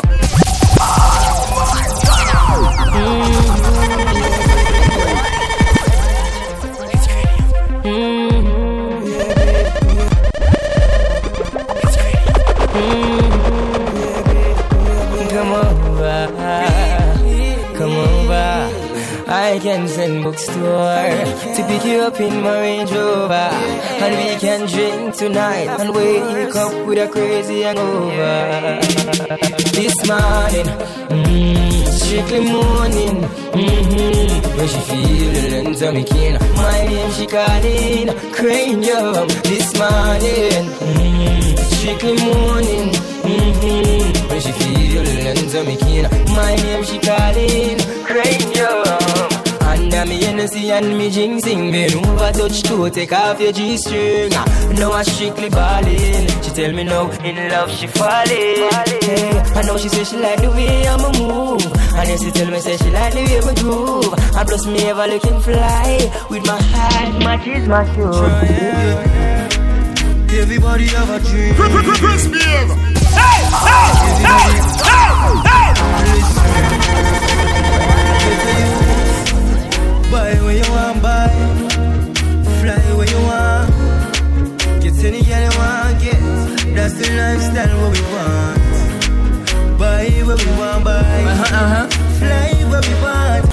Come 15.30 15.52
over, 15.54 16.28
come 17.78 17.92
over. 17.92 18.70
I 19.32 19.60
can 19.62 19.88
send 19.88 20.24
bookstore 20.24 20.56
to 20.56 20.66
her 20.66 21.56
to 21.56 21.62
pick 21.68 21.86
you 21.86 22.00
up 22.00 22.20
in 22.20 22.42
my 22.42 22.62
Range 22.62 22.92
Rover, 22.92 23.34
and 23.34 24.16
we 24.18 24.36
can 24.40 24.66
drink 24.68 24.89
tonight 25.20 25.68
and 25.82 25.94
wake 25.94 26.56
up 26.56 26.88
with 26.88 26.98
a 26.98 27.06
crazy 27.10 27.60
hangover. 27.60 28.80
This 29.76 29.94
morning, 30.08 30.68
mm, 31.12 31.88
strictly 32.00 32.40
morning, 32.50 33.18
mm-hmm, 33.52 34.58
when 34.58 34.68
she 34.70 34.80
feel 34.90 35.32
the 35.34 35.50
length 35.52 35.82
of 35.82 35.94
me 35.94 36.04
kin, 36.06 36.40
my 36.56 36.86
name 36.88 37.12
she 37.12 37.28
calling 37.28 38.08
cranium. 38.32 39.28
This 39.44 39.68
morning, 39.78 40.64
mm, 40.88 41.60
strictly 41.74 42.16
morning, 42.24 42.88
mm-hmm, 43.28 44.30
when 44.30 44.40
she 44.40 44.52
feel 44.54 45.04
the 45.04 45.16
length 45.26 45.54
of 45.54 45.68
me 45.68 45.76
kin, 45.76 46.04
my 46.34 46.56
name 46.56 46.84
she 46.86 46.98
calling 46.98 47.78
cranium. 48.06 49.29
Under 50.00 50.14
me 50.14 50.24
Hennessy 50.24 50.72
and 50.72 50.98
me 50.98 51.10
jinxing 51.10 51.74
Bend 51.74 51.94
over 51.94 52.32
touch 52.32 52.64
toe, 52.64 52.88
take 52.88 53.12
off 53.12 53.42
your 53.42 53.52
G-string 53.52 54.30
Now 54.80 54.94
I 54.94 55.04
strictly 55.04 55.50
ballin' 55.50 56.26
She 56.42 56.52
tell 56.52 56.72
me 56.72 56.86
now, 56.86 57.12
in 57.20 57.50
love 57.50 57.70
she 57.70 57.88
falling 57.88 58.30
hey, 58.30 59.42
I 59.56 59.62
know 59.64 59.78
she 59.78 59.90
say 59.90 60.06
she 60.06 60.16
like 60.18 60.42
the 60.42 60.52
way 60.52 60.88
I'ma 60.88 61.12
move 61.20 61.66
And 61.98 62.08
yes, 62.08 62.24
she 62.24 62.32
tell 62.32 62.50
me 62.50 62.60
say 62.62 62.78
she 62.78 62.90
like 62.92 63.14
the 63.14 63.24
way 63.28 63.42
me 63.46 63.54
groove 63.62 64.14
And 64.38 64.48
plus 64.48 64.66
me 64.68 64.84
ever 64.88 65.06
looking 65.06 65.42
fly 65.42 66.28
With 66.30 66.46
my 66.48 66.58
heart, 66.62 67.20
matches 67.20 67.68
my 67.68 67.84
shoe 67.94 68.10
Everybody 70.40 70.86
have 70.86 71.10
a 71.10 71.20
dream. 71.28 71.56
Chris 71.56 72.28
Behave. 72.28 72.70
Hey, 73.18 73.42
hey, 73.68 73.92
hey, 74.24 74.48
hey, 74.86 75.64
hey. 77.26 77.29
Buy 80.12 80.34
where 80.44 80.58
you 80.58 80.72
want, 80.72 81.02
buy. 81.04 81.30
Fly 82.60 82.82
where 82.98 83.10
you 83.14 83.22
want. 83.30 83.70
Get 84.82 84.98
any 85.06 85.22
girl 85.22 85.44
you 85.46 85.54
want, 85.60 86.02
get. 86.02 86.22
That's 86.76 86.94
the 86.96 87.08
lifestyle 87.20 87.76
what 87.82 87.92
we 87.96 88.02
want. 88.14 88.60
Buy 89.80 90.10
where 90.26 90.38
we 90.38 90.50
want, 90.58 90.84
buy. 90.84 91.24
Uh-huh, 91.32 91.56
uh-huh. 91.56 91.88
Fly 92.20 92.50
where 92.70 92.82
we 92.82 92.94
want. 93.04 93.50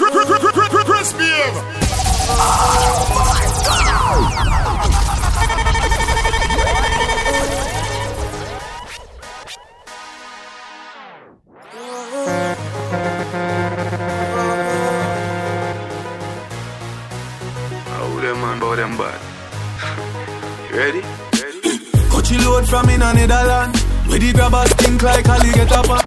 Chris 0.87 1.13
Behave. 1.13 1.57
How 4.49 4.66
them 18.87 18.97
bad? 18.99 19.21
you 20.71 20.77
ready? 20.79 21.03
Coachy 22.11 22.39
load 22.39 22.69
from 22.69 22.89
in 22.89 23.03
a 23.03 23.13
Netherland. 23.13 23.77
Where 24.07 24.19
the 24.19 24.33
grabbers 24.33 24.71
stink 24.71 25.03
like 25.03 25.27
alligator 25.27 25.83
pan. 25.89 26.05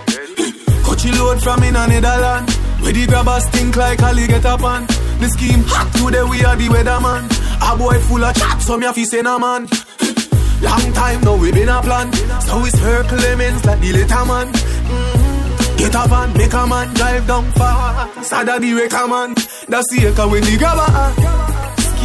Coachy 0.83 1.11
load 1.11 1.41
from 1.41 1.63
in 1.63 1.75
a 1.75 1.87
Netherland. 1.87 2.49
Where 2.81 2.93
the 2.93 3.05
grabbers 3.07 3.45
stink 3.47 3.75
like 3.75 3.99
alligator 4.01 4.57
pan. 4.57 4.85
The 5.19 5.27
scheme 5.35 5.63
hot 5.67 5.91
today 5.93 6.23
we 6.23 6.43
are 6.45 6.55
the 6.55 6.67
weatherman. 6.67 7.27
A 7.61 7.77
boy 7.77 7.99
full 8.07 8.23
of 8.23 8.35
chat, 8.35 8.61
so 8.61 8.77
me 8.77 8.85
a 8.85 8.93
fi 8.93 9.03
say 9.03 9.21
nah 9.21 9.37
man. 9.37 9.67
Long 10.61 10.93
time 10.93 11.21
now 11.21 11.35
we 11.35 11.51
been 11.51 11.69
a 11.69 11.81
plan. 11.81 12.11
So 12.13 12.63
it's 12.65 12.79
circle 12.79 13.17
lemons 13.17 13.65
like 13.65 13.79
the 13.79 13.93
little 13.93 14.25
man. 14.25 14.47
Mhm. 14.53 15.77
Get 15.77 15.95
a 15.95 16.07
van, 16.07 16.33
make 16.33 16.53
a 16.53 16.67
man 16.67 16.93
drive 16.93 17.27
down 17.27 17.51
far. 17.51 18.23
Sada 18.23 18.59
the 18.59 18.73
wrecker 18.73 19.07
man. 19.07 19.35
That's 19.67 19.87
the 19.91 20.07
echo 20.07 20.29
when 20.29 20.43
the 20.43 20.57
grabber. 20.57 21.48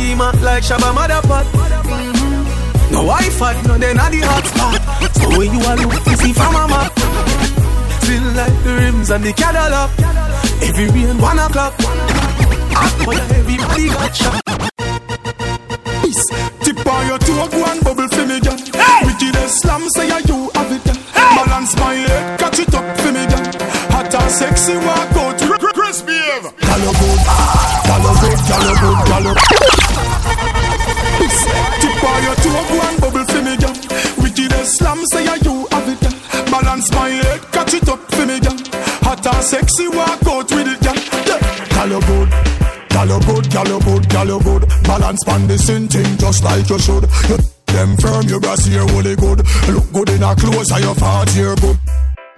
Schema 0.05 0.31
like 0.43 0.63
Shabba 0.63 0.91
Motherpot. 0.93 1.47
Mhm. 1.89 2.93
No 2.93 3.01
Wi-Fi, 3.09 3.55
no 3.67 3.79
then 3.79 3.99
at 3.99 4.11
the 4.13 4.21
hotspot. 4.21 4.81
So 5.19 5.39
when 5.39 5.49
you 5.55 5.61
are 5.69 5.77
look, 5.77 6.07
you 6.07 6.17
see 6.23 6.33
from 6.35 6.55
a 6.55 6.69
map. 6.69 6.93
Still 8.03 8.27
like 8.41 8.57
the 8.65 8.73
rims 8.81 9.11
and 9.11 9.25
the 9.25 9.33
Cadillac. 9.33 9.91
Every 10.67 10.89
rain 10.95 11.19
one 11.19 11.39
o'clock. 11.39 11.73
But 13.07 13.19
everybody 13.39 13.87
got 13.97 14.15
shot. 14.15 14.43
Peace. 16.03 16.27
Tip 16.65 16.87
on 16.87 17.07
your 17.09 17.19
toe, 17.27 17.49
go 17.49 17.65
and 17.71 17.81
bubble 17.85 18.09
for 18.09 18.27
me, 18.27 18.41
girl. 18.41 18.59
Wickedest 19.07 19.61
slam, 19.63 19.83
say 19.95 20.07
you 20.29 20.51
have 20.55 20.73
it, 20.77 20.85
girl. 20.85 20.99
Balance 21.37 21.77
my 21.81 21.95
head, 21.95 22.39
catch 22.41 22.59
it 22.59 22.75
up 22.75 22.87
for 23.01 23.13
me, 23.17 23.25
girl. 23.33 23.45
Hot 23.95 24.15
and 24.15 24.31
sexy, 24.39 24.77
walk 24.87 25.14
Girl, 28.49 28.61
you 28.61 28.75
good. 28.81 28.99
You 29.09 29.25
good. 29.25 29.25
You 29.25 30.45
Peace. 31.19 31.43
Tip 31.81 32.05
on 32.05 32.23
your 32.23 32.37
toe, 32.37 32.65
go 32.69 32.77
and 32.85 33.01
bubble 33.01 33.25
for 33.25 33.43
me, 33.43 33.57
girl. 33.57 33.75
Wickedest 34.21 34.79
slam, 34.79 35.01
say 35.13 35.25
ya 35.25 35.35
you 35.43 35.67
have 35.71 35.89
it. 35.89 36.03
Balance 36.51 36.91
my 36.93 37.09
head, 37.09 37.41
catch 37.53 37.75
it 37.75 37.89
up 37.89 38.01
for 38.13 38.27
me, 38.27 38.41
girl. 38.41 38.57
Hot 39.07 39.27
and 39.27 39.45
sexy, 39.45 39.89
walk 39.89 40.27
out 40.27 40.51
with 40.51 40.69
it, 40.69 40.81
girl. 40.85 40.99
Yeah. 41.29 41.41
gal 41.73 41.89
you 41.89 43.81
good, 43.81 44.09
gal 44.09 44.27
you 44.27 44.41
good. 44.41 44.69
Balance 44.85 45.25
pan 45.25 45.47
the 45.47 45.59
sin 45.59 45.89
thing 45.89 46.17
just 46.19 46.45
like 46.45 46.69
you 46.69 46.79
should. 46.79 47.05
You 47.29 47.39
them 47.67 47.97
firm, 47.97 48.27
your 48.27 48.41
brass 48.41 48.65
here 48.67 48.85
really 48.87 49.17
good. 49.17 49.39
Look 49.69 49.91
good 49.93 50.11
in 50.11 50.23
a 50.23 50.35
clothes, 50.37 50.71
and 50.71 50.85
your 50.85 50.95
fat 50.95 51.31
here 51.31 51.57
good 51.57 51.79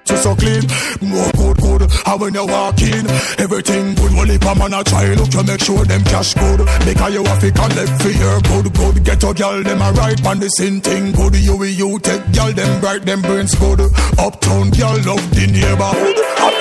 just 0.06 0.22
so 0.22 0.34
clean. 0.34 0.62
More 1.02 1.30
good, 1.32 1.56
good. 1.58 1.82
And 2.06 2.20
when 2.20 2.34
you 2.34 2.46
walk 2.46 2.80
in, 2.80 3.06
everything 3.38 3.94
good. 3.94 4.12
Well, 4.14 4.30
if 4.30 4.42
a 4.42 4.54
man 4.54 4.72
a 4.72 4.84
try, 4.84 5.12
look, 5.14 5.32
you 5.34 5.42
make 5.42 5.60
sure 5.62 5.84
them 5.84 6.02
cash 6.04 6.34
good. 6.34 6.58
Because 6.86 7.12
you 7.12 7.24
have 7.24 7.40
to 7.40 7.50
collect 7.52 8.02
for 8.02 8.10
your 8.10 8.40
good, 8.40 8.72
good. 8.72 9.04
Get 9.04 9.22
a 9.24 9.34
girl, 9.34 9.62
them 9.62 9.82
a 9.82 9.92
right 9.92 10.26
on 10.26 10.38
the 10.40 10.48
same 10.48 10.80
thing 10.80 11.12
good. 11.12 11.36
You 11.36 11.56
will 11.56 11.66
you 11.66 11.98
take 11.98 12.22
girl, 12.32 12.52
them 12.52 12.80
bright, 12.80 13.02
them 13.04 13.22
brains 13.22 13.54
good. 13.54 13.80
Uptown 14.18 14.70
girl, 14.70 14.96
love 15.04 15.24
the 15.34 15.46
neighborhood. 15.50 16.55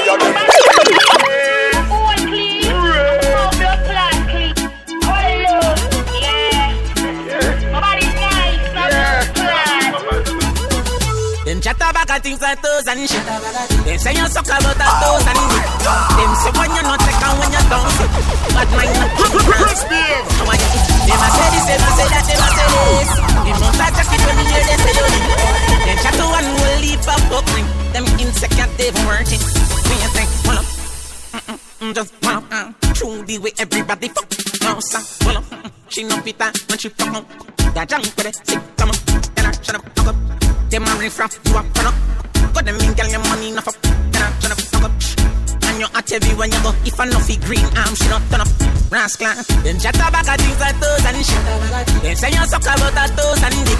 Things 12.25 12.41
like 12.41 12.57
toes 12.57 12.87
and 12.89 13.05
shit. 13.05 13.21
Them 13.21 13.97
say 14.01 14.17
you 14.17 14.25
suck 14.33 14.49
about 14.49 14.81
a 14.81 14.87
toes 14.97 15.25
and 15.29 15.41
dick. 15.45 15.69
Them 16.17 16.31
say 16.41 16.51
when 16.57 16.73
you 16.73 16.81
not 16.81 16.97
and 17.05 17.35
when 17.37 17.49
you 17.53 17.63
don't 17.69 17.89
sit. 17.93 18.09
But 18.49 18.69
mine 18.73 18.97
not 18.97 19.13
crispy. 19.45 20.01
Them 20.33 21.21
a 21.21 21.27
say 21.37 21.47
this, 21.53 21.65
them 21.69 21.85
a 21.85 21.89
say 21.93 22.07
that, 22.09 22.25
them 22.25 22.41
a 22.41 22.49
say 22.49 22.65
this. 22.65 23.11
Them 23.45 23.57
not 23.61 23.77
a 23.77 23.87
jacket 23.93 24.21
when 24.25 24.35
me 24.41 24.43
hear 24.49 24.63
they 24.65 24.77
say 24.81 24.93
you. 24.97 25.05
Them 25.85 25.97
chatter 26.01 26.27
one 26.33 26.49
will 26.49 26.77
leave 26.81 27.05
a 27.05 27.15
book 27.29 27.45
ring. 27.53 27.67
Them 27.93 28.05
insecure 28.17 28.69
they 28.73 28.89
worth 29.05 29.29
it. 29.29 29.43
When 29.85 29.97
you 30.01 30.09
think, 30.17 30.29
pull 30.41 30.57
up. 30.57 30.65
Mm-mm, 31.29 31.93
just 31.93 32.09
pull 32.21 32.41
up. 32.41 32.43
Uh, 32.49 32.73
True 32.97 33.21
the 33.21 33.37
way 33.37 33.53
everybody 33.59 34.09
fuck. 34.09 34.25
No, 34.65 34.81
son, 34.81 35.05
pull 35.21 35.37
up. 35.37 35.45
She 35.89 36.01
no 36.03 36.17
pita 36.25 36.49
when 36.73 36.79
she 36.79 36.89
fuck 36.89 37.21
up. 37.21 37.25
That 37.77 37.85
junk 37.87 38.09
with 38.17 38.25
it, 38.25 38.35
sick, 38.41 38.61
come 38.77 38.89
on. 38.89 38.97
Then 39.35 39.45
I 39.45 39.51
shut 39.61 39.75
up, 39.75 39.85
fuck 39.93 40.07
up. 40.09 40.44
Them 40.75 40.83
a 40.83 40.91
raff, 40.99 41.39
you 41.47 41.55
a 41.55 41.63
front 41.63 41.87
up. 41.87 41.95
Got 42.51 42.65
them 42.65 42.75
in, 42.75 42.91
girl, 42.99 43.07
your 43.07 43.23
money 43.31 43.47
enough 43.47 43.69
up. 43.69 43.79
Then 44.11 44.19
I 44.19 44.27
shut 44.43 44.51
up, 44.51 44.59
fuck 44.59 44.83
up. 44.83 44.91
And 45.71 45.79
you 45.79 45.87
at 45.87 46.11
every 46.11 46.35
when 46.35 46.51
you 46.51 46.59
go. 46.67 46.75
If 46.83 46.99
I 46.99 47.05
know 47.07 47.19
fi 47.19 47.37
green 47.47 47.63
arm, 47.79 47.95
she 47.95 48.11
not 48.11 48.19
turn 48.27 48.41
up. 48.43 48.51
Rascal. 48.91 49.39
Them 49.63 49.79
chatter 49.79 50.11
back 50.11 50.27
at 50.27 50.35
things 50.35 50.59
like 50.59 50.75
toes 50.75 51.05
and 51.07 51.23
shit. 51.23 52.03
Them 52.03 52.15
say 52.19 52.27
you 52.27 52.43
suck 52.43 52.67
about 52.67 52.91
a 52.91 53.07
toes 53.15 53.39
and 53.39 53.55
dick. 53.63 53.79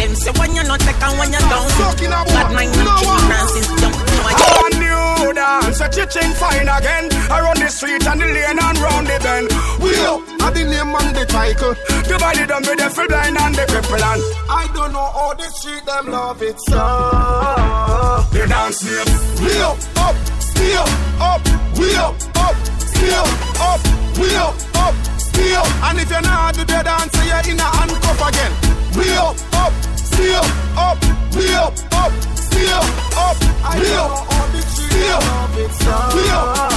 Them 0.00 0.14
say 0.16 0.32
when 0.40 0.56
you 0.56 0.64
not 0.64 0.80
take 0.80 0.96
and 0.96 1.18
when 1.20 1.28
you 1.28 1.44
don't. 1.44 1.68
Bad 2.08 2.48
mind 2.56 2.72
not 2.72 3.04
keep 3.04 3.20
Francis 3.28 3.68
young. 3.76 4.69
A 5.00 5.24
new 5.24 5.32
dance, 5.32 5.80
a 5.80 5.88
chiching 5.88 6.32
fine 6.34 6.68
again. 6.68 7.06
Around 7.30 7.58
the 7.58 7.68
street 7.68 8.06
and 8.06 8.20
the 8.20 8.26
lane 8.26 8.58
and 8.60 8.78
round 8.78 9.06
the 9.06 9.18
bend. 9.24 9.48
We 9.80 9.90
up 10.04 10.20
at 10.44 10.54
the 10.54 10.64
name 10.64 10.94
and 10.94 11.16
the 11.16 11.24
title. 11.26 11.74
Divided 12.04 12.48
them 12.48 12.62
with 12.68 12.78
the 12.78 12.90
full 12.90 13.08
blind 13.08 13.38
and 13.38 13.54
the 13.54 13.64
cripple 13.70 14.02
and 14.02 14.22
I 14.50 14.68
don't 14.74 14.92
know 14.92 15.08
how 15.16 15.34
the 15.34 15.48
street 15.56 15.84
them 15.86 16.06
love 16.10 16.42
it 16.42 16.60
so. 16.60 16.76
The 18.32 18.46
dance 18.46 18.84
name. 18.84 19.10
We 19.40 19.52
up, 19.60 19.78
up, 20.04 20.16
still 20.40 20.88
up, 21.20 21.42
we 21.78 21.88
up, 21.96 22.14
up, 22.36 22.56
still 22.76 23.28
up, 23.60 23.80
we 24.20 24.28
up, 24.36 24.54
up, 24.84 24.94
still. 25.16 25.66
And 25.88 25.98
if 26.00 26.10
you're 26.10 26.22
not 26.22 26.54
the 26.54 26.64
dance, 26.64 27.16
you're 27.24 27.44
in 27.48 27.60
a 27.60 27.68
handcuff 27.76 28.20
again. 28.28 28.52
We 28.96 29.06
up, 29.16 29.36
up, 29.64 29.72
still 29.96 30.44
up, 30.76 31.00
we 31.34 31.46
up, 31.54 31.72
up, 31.92 32.12
still 32.50 32.82
up, 33.16 33.36
we 33.78 33.88
up, 33.94 34.14
we 36.14 36.30
up. 36.30 36.70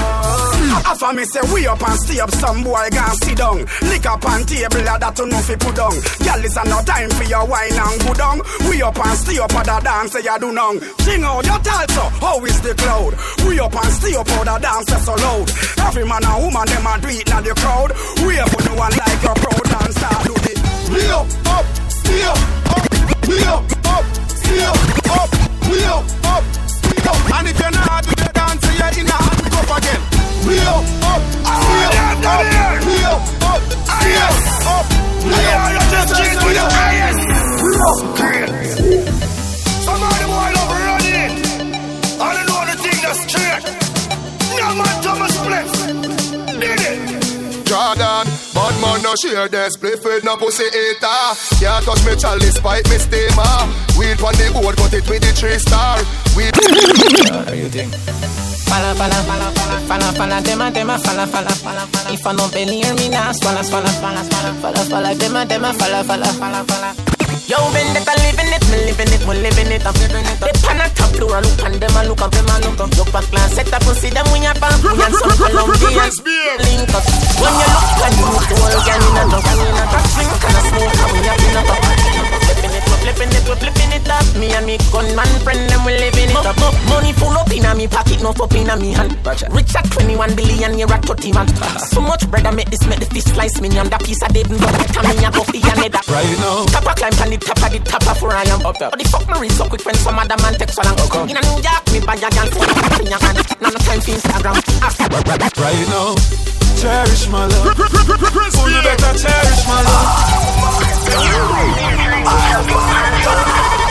After 0.85 1.13
me 1.13 1.23
say 1.25 1.41
we 1.53 1.67
up 1.67 1.81
and 1.81 1.99
stay 1.99 2.19
up, 2.19 2.31
some 2.31 2.63
boy 2.63 2.87
gon' 2.91 3.15
sit 3.23 3.37
down. 3.37 3.65
Lick 3.89 4.05
up 4.05 4.25
on 4.25 4.43
table 4.45 4.83
that 4.83 5.15
to 5.15 5.25
know 5.25 5.41
fi 5.41 5.55
put 5.55 5.75
down. 5.75 5.95
Girl, 6.21 6.43
it's 6.43 6.55
no 6.55 6.79
time 6.83 7.09
for 7.09 7.23
your 7.23 7.45
wine 7.45 7.73
and 7.73 7.99
go 8.03 8.13
down. 8.13 8.41
We 8.69 8.81
up 8.81 8.97
and 8.97 9.17
stay 9.17 9.39
up 9.39 9.51
the 9.51 9.79
dance, 9.83 10.11
say 10.11 10.21
you 10.21 10.39
do 10.39 10.51
none. 10.51 10.79
Sing 11.01 11.23
out 11.23 11.45
your 11.45 11.59
talso, 11.59 12.03
how 12.21 12.43
is 12.45 12.61
the 12.61 12.73
cloud? 12.75 13.13
We 13.47 13.59
up 13.59 13.75
and 13.75 13.93
stay 13.93 14.15
up 14.15 14.27
the 14.27 14.57
dance, 14.61 14.91
so 15.03 15.13
loud. 15.15 15.49
Every 15.87 16.05
man 16.05 16.23
and 16.25 16.43
woman 16.43 16.67
them 16.67 16.87
a 16.87 16.93
do 17.01 17.07
it 17.09 17.27
now 17.27 17.41
the 17.41 17.53
crowd. 17.55 17.91
We 18.25 18.39
up 18.39 18.53
on 18.53 18.63
the 18.63 18.73
one 18.77 18.93
like 18.93 19.23
a 19.23 19.33
proud 19.33 19.67
start 19.93 20.23
do 20.27 20.35
the. 20.35 20.53
We 20.93 21.01
up, 21.09 21.27
up, 21.47 21.65
stay 21.89 22.23
up, 22.23 22.39
up. 22.69 22.83
We 23.27 23.37
up, 23.43 23.63
up, 23.87 24.05
stay 24.29 24.63
up, 24.63 24.77
up. 25.09 25.52
We 25.73 25.81
up, 25.85 26.05
up, 26.25 26.43
up. 27.09 27.17
And 27.33 27.47
if 27.47 27.57
you're 27.59 27.71
not 27.71 28.03
do 28.03 28.11
the 28.13 28.29
dance, 28.31 28.61
you're 28.61 28.93
in 28.93 29.09
a 29.09 29.17
again. 29.73 30.01
We 30.45 30.59
up, 30.69 30.85
up, 31.01 31.21
up, 31.49 31.65
up. 31.65 32.85
We 32.85 33.01
up, 33.01 33.25
up, 33.41 33.61
up, 33.89 34.13
up. 34.69 34.85
We 35.25 35.33
up, 35.49 36.05
just 36.13 36.45
with 36.45 36.53
the 36.53 36.65
highest. 36.69 37.17
We 37.63 38.93
up, 38.93 39.02
Bad 49.13 49.21
man 49.21 49.31
share 49.31 49.47
the 49.47 49.69
split 49.69 50.03
with 50.03 50.23
no 50.23 50.37
pussy 50.37 50.63
eater. 50.63 51.05
Can't 51.61 51.85
touch 51.85 52.01
me 52.05 52.15
chalice, 52.15 52.57
pipe 52.59 52.85
me 52.89 52.97
steamer. 52.97 53.45
Weed 53.93 54.17
on 54.25 54.33
the 54.33 54.49
board, 54.53 54.75
cut 54.77 54.93
it 54.93 55.05
with 55.07 55.21
the 55.21 55.31
three 55.37 55.59
star. 55.59 56.01
Weed. 56.33 56.49
How 57.29 57.53
you 57.53 57.69
think? 57.69 57.93
Fala, 58.65 58.95
fala, 58.97 59.19
fala, 59.29 59.51
fala, 59.53 59.77
fala, 59.85 60.09
fala, 60.17 60.41
dema, 60.41 60.71
dema, 60.73 60.97
fala, 60.97 61.27
fala, 61.27 61.53
fala, 61.61 61.85
fala. 61.93 62.13
If 62.13 62.25
I 62.25 62.33
no 62.33 62.49
belly 62.49 62.81
hear 62.81 62.95
me 62.95 63.09
now, 63.09 63.29
swalla, 63.33 63.61
swalla, 63.61 63.91
swalla, 64.01 64.23
swalla, 64.25 64.51
fala, 64.57 64.81
fala, 64.89 65.13
dema, 65.13 65.45
dema, 65.45 65.73
fala, 65.77 66.03
fala, 66.03 66.25
fala, 66.33 66.63
fala. 66.65 67.13
Yo, 67.45 67.59
vendetta, 67.69 68.15
living 68.23 68.49
it, 68.49 68.65
me 68.71 68.77
living 68.87 69.13
it, 69.13 69.21
we 69.27 69.35
living 69.35 69.67
it, 69.67 69.85
I'm 69.85 69.93
living 69.99 70.25
it. 70.25 70.39
They 70.39 70.55
pan 70.63 70.79
a 70.79 70.87
top 70.95 71.11
floor, 71.13 71.43
look 71.43 71.61
and 71.61 71.75
them 71.75 71.97
a 71.97 72.01
look 72.07 72.21
up, 72.23 72.31
them 72.31 72.47
a 72.47 72.55
look 72.65 72.79
up. 72.79 72.89
Look 72.97 73.11
back, 73.11 73.29
glance, 73.29 73.53
set 73.53 73.73
up, 73.73 73.83
see 73.99 74.09
them 74.09 74.25
when 74.31 74.41
you 74.41 74.53
pop, 74.57 74.73
we 74.79 74.95
and 74.95 75.13
some 75.13 75.37
Colombian 75.37 76.07
link 76.63 76.89
up. 76.95 77.03
When 77.37 77.51
you 77.51 77.67
look 77.67 77.82
up. 84.73 84.93
Me 84.93 85.05
and 85.05 85.15
gunman 85.15 85.29
friend, 85.43 85.69
them 85.69 85.85
we 85.85 85.93
living 85.97 86.29
it 86.29 86.45
up. 86.45 86.57
Money 86.89 87.13
full 87.13 87.33
up 87.37 87.51
in 87.51 87.65
a 87.65 87.75
me 87.75 87.87
pocket, 87.87 88.21
no 88.21 88.29
up 88.29 88.53
in 88.53 88.69
a 88.69 88.75
me 88.77 88.91
hand. 88.91 89.13
Rich 89.51 89.75
at 89.75 89.85
21 89.91 90.35
billion, 90.35 90.77
you're 90.79 90.91
at 90.91 91.05
30 91.05 91.33
man. 91.33 91.47
Uh-huh. 91.49 91.77
So 91.77 92.01
much 92.01 92.29
bread, 92.29 92.45
I 92.45 92.51
make 92.51 92.69
this, 92.69 92.85
make 92.87 92.99
the 92.99 93.05
fish 93.05 93.23
slice 93.23 93.61
me 93.61 93.69
on 93.77 93.89
that 93.89 94.03
piece 94.03 94.21
of 94.23 94.33
dead 94.33 94.49
and 94.49 94.59
dog. 94.59 94.73
Tell 94.93 95.03
me 95.03 95.25
a 95.25 95.31
coffee 95.31 95.61
and 95.61 95.79
head 95.79 95.95
up. 95.95 96.07
Right 96.07 96.37
now. 96.39 96.65
Top 96.65 96.85
a 96.85 96.93
climb 96.95 97.13
on 97.21 97.29
the 97.29 97.37
top 97.37 97.61
of 97.61 97.71
the 97.71 97.79
top 97.79 98.07
of 98.07 98.21
where 98.21 98.37
I 98.37 98.43
am. 98.49 98.65
Up 98.65 98.77
there. 98.79 98.89
But 98.89 98.99
the 98.99 99.07
fuck 99.09 99.27
me 99.29 99.39
reach 99.39 99.53
so 99.53 99.67
quick 99.67 99.85
when 99.85 99.95
some 99.95 100.17
other 100.17 100.37
man 100.41 100.53
takes 100.55 100.73
so 100.75 100.81
long. 100.83 100.97
Okay. 100.99 101.31
In 101.31 101.37
a 101.37 101.41
New 101.41 101.61
York, 101.61 101.83
me 101.93 101.99
buy 102.01 102.17
a 102.17 102.29
gal 102.29 102.47
phone 102.49 102.69
in 103.01 103.07
your 103.11 103.21
hand. 103.21 103.37
Now 103.61 103.69
no 103.69 103.79
time 103.83 104.01
for 104.01 104.11
Instagram. 104.11 104.57
Right 105.61 105.85
now. 105.89 106.15
Cherish 106.81 107.29
my 107.29 107.45
love. 107.45 107.77
Oh, 107.77 108.67
you 108.67 108.81
better 108.81 109.13
cherish 109.21 109.63
my 109.69 109.79
love. 109.85 110.09
Ah. 112.25 113.82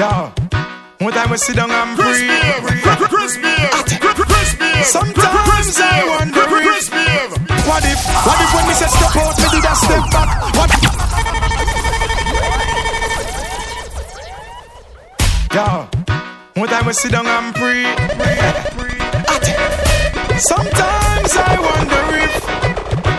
Yeah. 0.00 0.32
One 1.00 1.12
time 1.12 1.30
we 1.30 1.36
sit 1.36 1.56
down 1.56 1.70
and 1.70 1.96
breathe. 1.96 2.30
Sometimes 4.84 5.80
I 5.80 6.06
wonder 6.08 6.40
if 6.40 6.90
What 7.68 7.84
if, 7.84 8.00
what 8.26 8.40
if 8.40 8.50
when 8.54 8.64
me 8.68 8.74
say 8.74 8.88
step 8.88 9.16
out, 9.16 9.36
me 9.38 9.48
did 9.52 9.64
a 9.64 9.74
step 9.76 10.04
back? 10.10 10.28
What? 10.56 10.70
Yeah. 15.54 15.86
One 16.54 16.68
time 16.68 16.86
we 16.86 16.92
sit 16.92 17.12
down 17.12 17.26
and 17.26 17.54
breathe. 17.54 17.98
Sometimes 20.40 21.36
I 21.36 21.58
wonder 21.60 21.99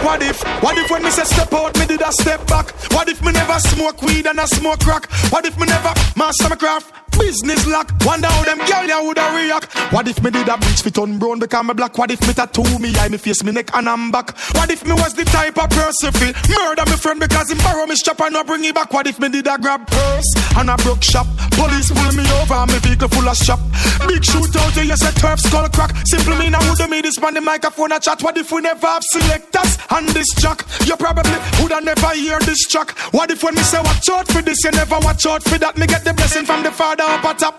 what 0.03 0.21
if, 0.21 0.41
what 0.63 0.77
if 0.77 0.89
when 0.89 1.03
me 1.03 1.09
say 1.11 1.23
step 1.23 1.53
out, 1.53 1.77
me 1.77 1.85
did 1.85 2.01
a 2.01 2.11
step 2.11 2.45
back? 2.47 2.71
What 2.91 3.07
if 3.07 3.21
me 3.23 3.31
never 3.31 3.59
smoke 3.59 4.01
weed 4.01 4.25
and 4.27 4.39
I 4.39 4.45
smoke 4.45 4.79
crack? 4.79 5.09
What 5.31 5.45
if 5.45 5.57
me 5.57 5.65
never 5.65 5.93
master 6.15 6.49
my 6.49 6.55
craft? 6.55 7.00
Business 7.21 7.67
lock. 7.67 7.93
Wonder 8.03 8.27
how 8.27 8.43
them 8.43 8.57
girl 8.57 8.87
ya 8.87 8.99
woulda 9.01 9.21
react. 9.37 9.71
What 9.93 10.07
if 10.07 10.21
me 10.23 10.31
did 10.31 10.49
a 10.49 10.57
bleach 10.57 10.81
fit 10.81 10.97
on 10.97 11.19
brown 11.19 11.37
because 11.37 11.63
me 11.63 11.73
black? 11.73 11.95
What 11.95 12.09
if 12.09 12.19
me 12.27 12.33
tattoo 12.33 12.79
me 12.79 12.97
eye, 12.97 13.09
me 13.09 13.17
face, 13.17 13.43
me 13.43 13.51
neck 13.51 13.69
and 13.75 13.87
I'm 13.87 14.11
back? 14.11 14.35
What 14.57 14.71
if 14.71 14.83
me 14.85 14.93
was 14.93 15.13
the 15.13 15.23
type 15.25 15.57
of 15.61 15.69
person 15.69 16.11
fi 16.13 16.33
murder 16.49 16.83
me 16.89 16.97
friend 16.97 17.19
because 17.19 17.51
him 17.51 17.59
borrow 17.59 17.85
me 17.85 17.95
strap 17.95 18.19
and 18.21 18.33
not 18.33 18.47
bring 18.47 18.65
it 18.65 18.73
back? 18.73 18.91
What 18.91 19.05
if 19.05 19.19
me 19.19 19.29
did 19.29 19.45
a 19.45 19.57
grab 19.57 19.85
purse 19.85 20.33
and 20.57 20.69
a 20.69 20.75
broke 20.77 21.03
shop? 21.03 21.27
Police 21.51 21.91
pull 21.91 22.11
me 22.17 22.25
over 22.41 22.55
and 22.57 22.71
me 22.71 22.79
vehicle 22.79 23.07
full 23.07 23.29
of 23.29 23.37
shop. 23.37 23.59
Big 24.07 24.23
shootout, 24.25 24.73
you 24.81 24.97
say 24.97 25.13
turf 25.21 25.39
skull 25.39 25.69
crack. 25.69 25.93
Simple 26.07 26.35
mean 26.37 26.55
I 26.55 26.59
woulda 26.65 26.87
made 26.87 27.05
this 27.05 27.21
man 27.21 27.35
the 27.35 27.41
microphone 27.41 27.91
a 27.91 27.99
chat. 27.99 28.23
What 28.23 28.35
if 28.37 28.51
we 28.51 28.61
never 28.61 28.87
have 28.87 29.03
selectors 29.03 29.77
and 29.91 30.09
this 30.09 30.27
jack? 30.41 30.65
You 30.85 30.97
probably 30.97 31.37
woulda 31.61 31.81
never 31.81 32.09
hear 32.17 32.39
this 32.39 32.65
track. 32.65 32.97
What 33.13 33.29
if 33.29 33.43
when 33.43 33.53
me 33.53 33.61
say 33.61 33.79
watch 33.79 34.09
out 34.09 34.27
for 34.27 34.41
this, 34.41 34.57
you 34.63 34.71
never 34.71 34.97
watch 34.99 35.25
out 35.27 35.43
for 35.43 35.59
that? 35.59 35.77
Me 35.77 35.85
get 35.85 36.03
the 36.03 36.13
blessing 36.13 36.45
from 36.45 36.63
the 36.63 36.71
father 36.71 37.10
up 37.11 37.25
at 37.25 37.39
top. 37.39 37.55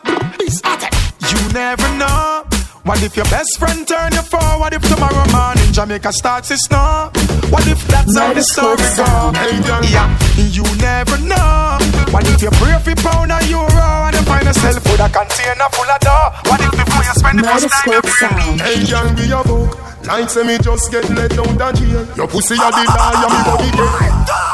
You 1.30 1.40
never 1.52 1.88
know. 1.96 2.44
What 2.84 3.00
if 3.02 3.16
your 3.16 3.26
best 3.26 3.58
friend 3.60 3.86
turn 3.86 4.10
you 4.12 4.22
forward 4.22 4.58
What 4.58 4.72
if 4.74 4.82
tomorrow 4.82 5.22
morning 5.30 5.70
Jamaica 5.70 6.12
starts 6.12 6.48
to 6.48 6.56
snow? 6.58 7.12
What 7.48 7.64
if 7.68 7.78
that's 7.86 8.18
how 8.18 8.34
the 8.34 8.42
story 8.42 8.82
go? 8.98 9.30
Hey, 9.38 9.54
yeah, 9.94 10.10
you 10.50 10.64
never 10.82 11.16
know. 11.18 11.78
What 12.10 12.26
if 12.26 12.42
you 12.42 12.50
pray 12.58 12.74
for 12.82 12.96
pound 13.06 13.30
a 13.30 13.38
euro 13.46 14.10
and 14.10 14.16
you 14.16 14.22
find 14.22 14.46
yourself 14.46 14.82
with 14.82 14.98
a 14.98 15.08
container 15.08 15.68
full 15.70 15.86
of 15.86 16.00
dough? 16.00 16.34
What 16.50 16.60
if 16.60 16.72
before 16.72 17.04
you 17.06 17.14
spend 17.14 17.38
the 17.38 17.44
first 17.46 17.70
time 17.70 17.92
you 17.92 18.02
bring 18.02 18.58
Hey, 18.58 18.82
young, 18.82 19.14
be 19.14 19.30
a 19.30 19.42
book. 19.46 19.78
Like 20.04 20.28
say 20.28 20.42
me 20.42 20.58
just 20.58 20.90
get 20.90 21.08
let 21.10 21.30
down 21.30 21.54
the 21.54 21.72
jail. 21.78 22.02
Your 22.16 22.26
pussy 22.26 22.54
a 22.54 22.66
the 22.66 22.82
lie, 22.82 23.14
and 23.14 23.30
me 23.30 23.40
body 23.46 24.51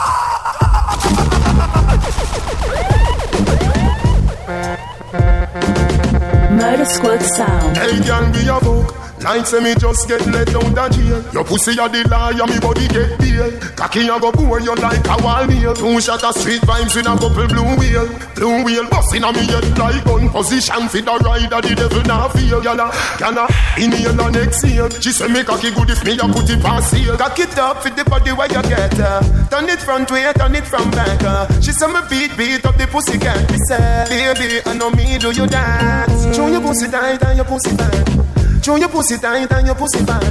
Murder 6.68 6.84
Squad 6.84 7.22
Sound. 7.22 7.78
Hey, 7.78 7.98
be 8.30 8.46
a 8.46 8.60
book. 8.60 9.07
Like 9.22 9.46
say 9.46 9.60
me 9.60 9.74
just 9.74 10.06
get 10.08 10.24
let 10.26 10.46
down 10.48 10.72
the 10.74 10.88
jail. 10.94 11.20
Your 11.32 11.44
pussy 11.44 11.72
a 11.72 11.88
the 11.88 12.06
lie, 12.08 12.32
and 12.32 12.48
me 12.50 12.58
body 12.60 12.86
get 12.88 13.18
bail. 13.18 13.50
Cocky 13.76 14.08
a 14.08 14.18
go 14.18 14.32
bore 14.32 14.60
you 14.60 14.74
like 14.76 15.04
a 15.06 15.16
wall 15.22 15.44
nail. 15.46 15.74
Two 15.74 16.00
shot 16.00 16.22
of 16.24 16.34
street 16.36 16.62
vibes 16.62 16.96
in 16.96 17.06
a 17.06 17.12
couple 17.18 17.46
blue 17.46 17.76
wheel. 17.76 18.06
Blue 18.34 18.64
wheel 18.64 18.88
busting 18.88 19.24
on 19.24 19.34
me 19.34 19.44
head 19.46 19.66
like 19.76 20.04
gun 20.04 20.28
position 20.30 20.88
for 20.88 21.02
the 21.02 21.14
rider. 21.26 21.60
The 21.60 21.74
devil 21.74 22.02
now 22.08 22.28
feel. 22.28 22.62
Yalla, 22.62 22.90
yalla, 23.20 23.46
inhale 23.76 24.20
and 24.20 24.36
exhale. 24.36 24.88
She 25.02 25.12
say 25.12 25.28
me 25.28 25.44
cocky 25.44 25.70
good 25.72 25.90
if 25.90 26.02
me 26.04 26.16
a 26.18 26.26
put 26.30 26.48
it 26.48 26.62
past 26.62 26.90
seal. 26.90 27.16
Cock 27.18 27.38
it 27.38 27.58
up 27.58 27.82
for 27.82 27.90
the 27.90 28.04
body 28.04 28.32
where 28.32 28.48
you 28.48 28.62
get 28.62 28.94
her. 28.96 29.20
Turn 29.50 29.68
it 29.68 29.80
front 29.82 30.10
way, 30.10 30.32
turn 30.34 30.54
it 30.54 30.64
from 30.64 30.90
back. 30.92 31.22
uh. 31.22 31.44
She 31.60 31.72
say 31.72 31.86
me 31.86 32.00
beat, 32.08 32.32
beat 32.38 32.64
up 32.64 32.76
the 32.78 32.86
pussy 32.86 33.18
can't 33.18 33.46
be 33.48 33.58
said. 33.68 34.08
Baby, 34.08 34.62
I 34.64 34.74
know 34.74 34.90
me 34.90 35.18
do 35.18 35.30
you 35.32 35.46
dance. 35.46 36.34
Show 36.34 36.48
your 36.48 36.60
pussy 36.62 36.88
tight 36.90 37.22
and 37.22 37.36
your 37.36 37.44
pussy 37.44 37.76
fat. 37.76 38.37
Show 38.62 38.76
your 38.76 38.88
pussy 38.88 39.16
tight 39.16 39.50
and 39.52 39.66
your 39.66 39.74
pussy 39.74 40.04
fat. 40.04 40.22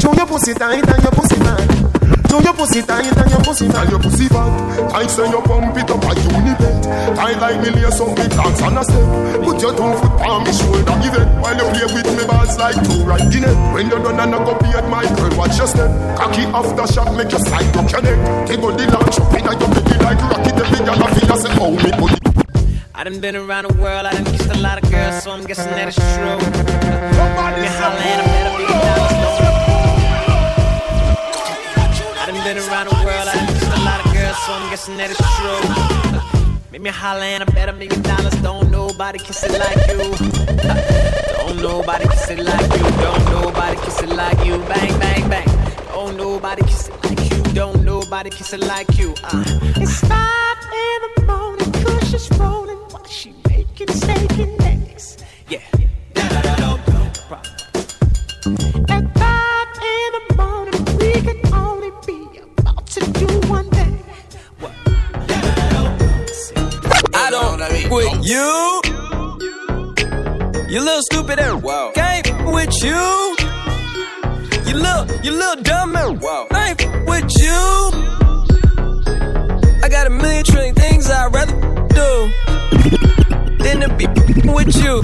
Show 0.00 0.12
your 0.14 0.26
pussy 0.26 0.54
tight 0.54 0.86
and 0.88 1.02
your 1.02 1.12
pussy 1.12 1.36
fat. 1.36 1.60
Show 2.30 2.40
your 2.40 2.54
pussy 2.54 2.82
tight 2.82 3.16
and 3.16 3.30
your 3.30 3.40
pussy 3.44 3.68
fat. 3.68 3.90
Your 3.90 4.00
pussy 4.00 4.28
fat. 4.28 4.92
I 4.94 5.06
say 5.06 5.28
you 5.28 5.40
pump 5.42 5.76
it 5.76 5.90
up 5.90 6.02
a 6.02 6.12
unibet. 6.16 6.86
I 7.18 7.38
like 7.38 7.60
me 7.60 7.70
lay 7.70 7.90
some 7.90 8.14
big 8.14 8.30
dance 8.30 8.62
on 8.62 8.78
a 8.78 8.84
step. 8.84 9.44
Put 9.44 9.60
your 9.60 9.72
two 9.76 9.92
foot 10.00 10.14
on 10.24 10.44
me 10.44 10.52
shoulder, 10.52 10.96
give 11.04 11.16
it. 11.20 11.28
While 11.42 11.56
you 11.56 11.68
play 11.74 11.88
with 11.92 12.08
me 12.16 12.24
balls 12.26 12.56
like 12.56 12.80
two 12.86 13.04
right 13.04 13.20
in 13.20 13.44
it. 13.44 13.56
When 13.74 13.90
you're 13.90 14.02
done 14.02 14.20
and 14.20 14.34
I 14.34 14.38
go 14.44 14.54
beard 14.58 14.88
my 14.88 15.04
girl, 15.16 15.36
watch 15.36 15.58
your 15.58 15.66
step. 15.66 15.90
Cocky 16.16 16.42
after 16.48 16.86
shot 16.92 17.14
make 17.16 17.32
you 17.32 17.40
slide 17.40 17.76
up 17.76 17.90
your 17.90 18.02
neck. 18.02 18.48
Take 18.48 18.60
go 18.60 18.72
the 18.72 18.84
launch 18.88 19.20
up 19.20 19.34
in 19.36 19.44
your 19.44 19.56
belly 19.58 19.96
like 20.00 20.20
rocket. 20.22 20.56
Every 20.56 20.80
girl 20.80 21.02
I 21.02 21.06
feel 21.12 21.32
I 21.32 21.36
say, 21.36 21.52
oh 21.60 21.70
me 21.70 22.14
it. 22.14 22.25
I 22.98 23.04
done 23.04 23.20
been 23.20 23.36
around 23.36 23.68
the 23.68 23.74
world, 23.74 24.06
I 24.06 24.12
done 24.12 24.24
kissed 24.24 24.48
a 24.50 24.58
lot 24.58 24.82
of 24.82 24.90
girls, 24.90 25.22
so 25.22 25.30
I'm 25.30 25.44
guessing 25.44 25.70
that 25.72 25.88
it's 25.88 25.96
true. 25.96 26.38
Let 26.40 27.60
me 27.60 27.68
holla 27.68 28.00
at 28.00 28.24
let 28.24 28.46
'em 28.48 28.56
be 28.56 28.64
dollars, 28.72 29.12
I 32.16 32.24
done 32.26 32.40
been 32.44 32.56
around 32.56 32.86
the 32.88 32.96
world, 33.04 33.28
I 33.28 33.34
done 33.36 33.46
kissed 33.52 33.76
a 33.76 33.82
lot 33.84 34.00
of 34.00 34.12
girls, 34.14 34.38
so 34.46 34.52
I'm 34.54 34.70
guessing 34.70 34.96
that 34.96 35.10
it's 35.10 35.20
true. 35.36 35.60
Make 36.72 36.80
me 36.80 36.90
holla 36.90 37.24
and 37.24 37.42
I 37.42 37.46
bet 37.52 37.68
a 37.68 37.72
million 37.74 38.00
dollars. 38.02 38.34
Don't 38.42 38.70
nobody 38.70 39.18
kiss 39.18 39.42
it 39.44 39.52
like 39.52 39.76
you. 39.88 39.98
Don't 41.36 41.60
nobody 41.60 42.06
kiss 42.08 42.30
it 42.30 42.38
like 42.38 42.70
you. 42.78 42.84
Don't 43.04 43.24
nobody 43.30 43.76
kiss 43.84 44.02
it 44.02 44.08
like 44.10 44.44
you. 44.44 44.58
Bang, 44.72 44.98
bang, 44.98 45.28
bang. 45.28 45.48
Don't 45.92 46.16
nobody 46.16 46.62
kiss 46.62 46.88
it 46.88 46.94
like 47.04 47.30
you. 47.30 47.42
Don't 47.52 47.84
nobody 47.84 48.30
kiss 48.30 48.52
it 48.54 48.60
like 48.60 48.88
you. 48.98 49.14
Uh. 49.22 49.44
It's 49.76 50.00
five 50.00 50.58
in 50.84 50.98
the 51.04 51.22
morning, 51.32 51.72
Kush 51.72 52.14
is 52.14 52.28
rolling 52.38 52.75
she 53.16 53.34
making 53.48 53.88
steak 53.88 54.38
and 54.38 54.62
eggs. 54.62 55.16
Yeah. 55.48 55.60
At 58.94 59.04
five 59.20 59.70
in 59.92 60.08
the 60.16 60.22
morning, 60.36 60.84
we 60.98 61.12
can 61.26 61.40
only 61.54 61.92
be 62.06 62.18
about 62.58 62.86
to 62.88 63.00
do 63.12 63.26
one 63.48 63.70
thing. 63.70 64.04
I 67.14 67.30
don't 67.30 67.58
with 67.90 68.26
you. 68.26 68.80
You 70.68 70.80
little 70.80 71.02
stupid 71.10 71.38
ass. 71.38 71.62
Wow. 71.62 71.92
Ain't 71.96 72.28
with 72.52 72.74
you. 72.84 73.36
You 74.68 74.74
little, 74.76 75.06
you 75.24 75.32
little 75.32 75.62
dumb 75.62 75.92
man. 75.92 76.18
Wow. 76.20 76.48
Ain't 76.54 76.84
with 77.06 77.30
you. 77.40 77.60
I 79.82 79.88
got 79.88 80.06
a 80.06 80.10
million 80.10 80.44
trillion 80.44 80.74
things 80.74 81.08
I'd 81.08 81.32
rather 81.32 81.54
do 81.88 82.45
than 83.62 83.80
to 83.80 83.88
be 83.96 84.06
with 84.50 84.76
you. 84.76 85.00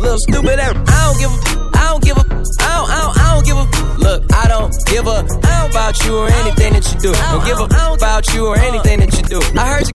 Little 0.00 0.18
stupid 0.18 0.58
ass. 0.58 0.74
I 0.86 1.00
don't 1.06 1.18
give 1.20 1.30
a. 1.30 1.38
I 1.76 1.84
don't 1.90 2.02
give 2.02 2.16
a. 2.16 2.24
I 2.60 2.76
don't. 2.76 2.90
I 2.90 3.00
don't. 3.00 3.18
I 3.18 3.34
don't 3.34 3.44
give 3.46 3.56
a. 3.56 3.66
Look, 3.98 4.20
I 4.34 4.48
don't 4.48 4.74
give 4.86 5.06
a. 5.06 5.10
I 5.10 5.60
don't 5.60 5.70
about 5.70 6.04
you 6.04 6.16
or 6.16 6.28
anything 6.28 6.72
that 6.72 6.92
you 6.92 7.00
do. 7.00 7.12
Don't 7.12 7.44
give 7.44 7.58
a 7.58 7.94
about 7.94 8.34
you 8.34 8.46
or 8.46 8.56
anything 8.56 9.00
that 9.00 9.12
you 9.16 9.22
do. 9.22 9.40
I 9.58 9.66
heard 9.68 9.86
you. 9.86 9.92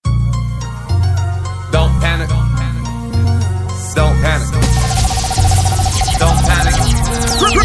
Don't 1.71 1.91
panic. 2.01 2.29
Don't 3.95 4.15
panic. 4.21 4.47
Don't 6.19 6.37
panic. 6.47 7.64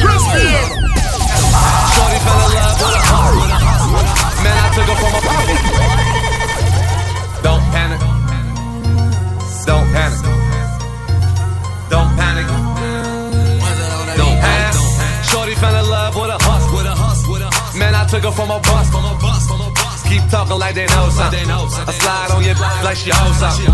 Man, 18.31 18.51
I 18.51 18.61
took 18.61 18.75
her 18.85 18.85
from 18.91 19.61
a 19.61 19.71
bus. 19.75 20.03
Keep 20.09 20.31
talking 20.31 20.59
like 20.59 20.75
they 20.75 20.87
know 20.87 21.09
something. 21.11 21.51
I 21.51 21.93
slide 21.93 22.31
on 22.31 22.45
your 22.45 22.55
like 22.85 22.97
she 22.97 23.11
owes 23.11 23.39
something. 23.39 23.67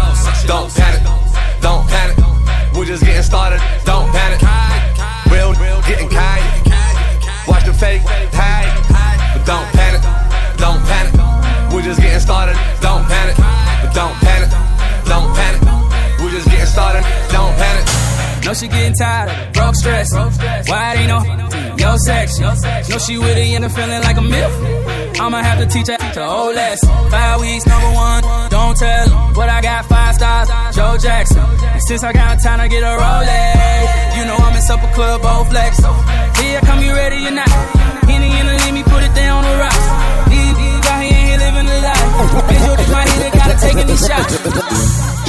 Don't 0.46 0.72
panic. 0.72 1.02
Don't 1.60 1.86
panic. 1.88 2.16
We're 2.74 2.84
just 2.84 3.04
getting 3.04 3.22
started. 3.22 3.60
Don't 3.84 4.10
panic. 4.12 4.40
Real 5.30 5.52
getting 5.86 6.08
kind. 6.08 6.44
Watch 7.48 7.64
the 7.64 7.72
fake 7.72 8.02
hide. 8.32 8.72
But 9.34 9.46
don't 9.46 9.68
panic. 9.72 10.02
Don't 10.56 10.82
panic. 10.84 11.14
We're 11.72 11.82
just 11.82 12.00
getting 12.00 12.20
started. 12.20 12.56
Don't 12.80 13.04
panic. 13.06 13.36
But 13.36 13.94
don't 13.94 14.14
panic. 14.24 14.50
Don't 15.04 15.34
panic. 15.34 15.62
We're 16.20 16.30
just 16.30 16.48
getting 16.48 16.66
started. 16.66 17.04
Don't 17.30 17.54
panic. 17.56 17.84
No, 18.44 18.54
she 18.54 18.68
getting 18.68 18.94
tired, 18.94 19.52
broke 19.52 19.74
stress. 19.74 20.12
Why 20.12 20.94
it 20.94 20.98
ain't 21.00 21.08
no 21.08 21.45
yo 21.78 21.96
sex? 21.96 22.38
No, 22.38 22.98
she 22.98 23.18
with 23.18 23.36
it 23.36 23.46
and 23.54 23.64
I'm 23.64 23.70
feeling 23.70 24.02
like 24.02 24.16
a 24.16 24.22
myth. 24.22 24.54
I'ma 25.20 25.42
have 25.42 25.58
to 25.58 25.66
teach 25.66 25.88
her 25.88 25.96
to 25.96 26.22
old 26.26 26.54
less. 26.54 26.80
Five 27.10 27.40
weeks, 27.40 27.66
number 27.66 27.90
one. 27.92 28.22
Don't 28.50 28.76
tell 28.76 29.08
'em 29.08 29.34
what 29.34 29.48
I 29.48 29.60
got. 29.60 29.86
Five 29.86 30.14
stars, 30.14 30.48
Joe 30.76 30.96
Jackson. 30.98 31.42
And 31.74 31.82
since 31.88 32.02
I 32.04 32.12
got 32.12 32.42
time 32.42 32.60
to 32.60 32.68
get 32.68 32.82
a 32.82 32.94
Rolex, 33.02 34.16
you 34.16 34.24
know 34.26 34.36
I'm 34.36 34.54
in 34.56 34.62
supper 34.62 34.90
club, 34.94 35.22
both 35.22 35.48
flex. 35.50 35.78
Here, 36.40 36.60
come 36.68 36.82
you 36.82 36.92
ready 36.92 37.26
or 37.26 37.30
not? 37.30 37.48
Henny 38.10 38.30
in 38.40 38.46
the 38.46 38.54
let 38.64 38.72
me 38.74 38.82
put 38.82 39.02
it 39.02 39.14
down 39.14 39.44
on 39.44 39.44
the 39.50 39.56
rocks. 39.64 39.86
These 40.30 40.86
out 40.92 41.02
here, 41.02 41.38
living 41.38 41.66
the 41.66 41.78
life. 41.80 42.08
Bitch, 42.48 42.64
you 42.66 42.76
just 42.76 42.92
right 42.92 43.08
here, 43.08 43.30
gotta 43.40 43.56
take 43.64 43.76
any 43.76 43.96
shots. 43.96 44.32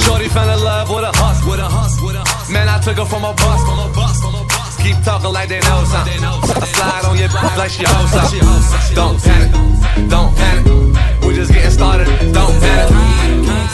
Shorty 0.04 0.30
fell 0.30 0.50
in 0.50 0.60
love 0.64 0.90
with 0.90 1.04
a 1.04 1.12
hustle. 1.16 1.52
With 1.52 1.60
a 1.60 1.70
hustle. 1.70 2.08
With 2.08 2.16
a 2.16 2.20
hustle. 2.20 2.54
Man, 2.54 2.68
I 2.70 2.80
took 2.80 2.98
her 2.98 3.06
from 3.06 3.24
a 3.24 3.34
bus. 3.34 3.60
From 3.68 3.80
a 3.80 3.90
bus. 3.96 4.22
From 4.22 4.36
a 4.36 4.44
bus. 4.44 4.47
Keep 4.88 5.04
talking 5.04 5.34
like 5.34 5.50
they 5.50 5.60
know 5.60 5.84
something. 5.84 6.23
I 6.23 6.65
slide 6.65 7.04
on 7.04 7.17
your 7.17 7.28
like 7.58 7.69
she 7.69 7.84
owes 7.84 8.10
something. 8.10 8.95
Don't 8.95 9.21
panic. 9.21 10.10
Don't 10.10 10.34
panic. 10.34 11.23
We're 11.23 11.36
just 11.36 11.52
getting 11.52 11.71
started. 11.71 12.08
Don't 12.32 12.58
panic. 12.62 12.95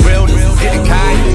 Real, 0.08 0.26
getting 0.58 0.86
kind. 0.88 1.33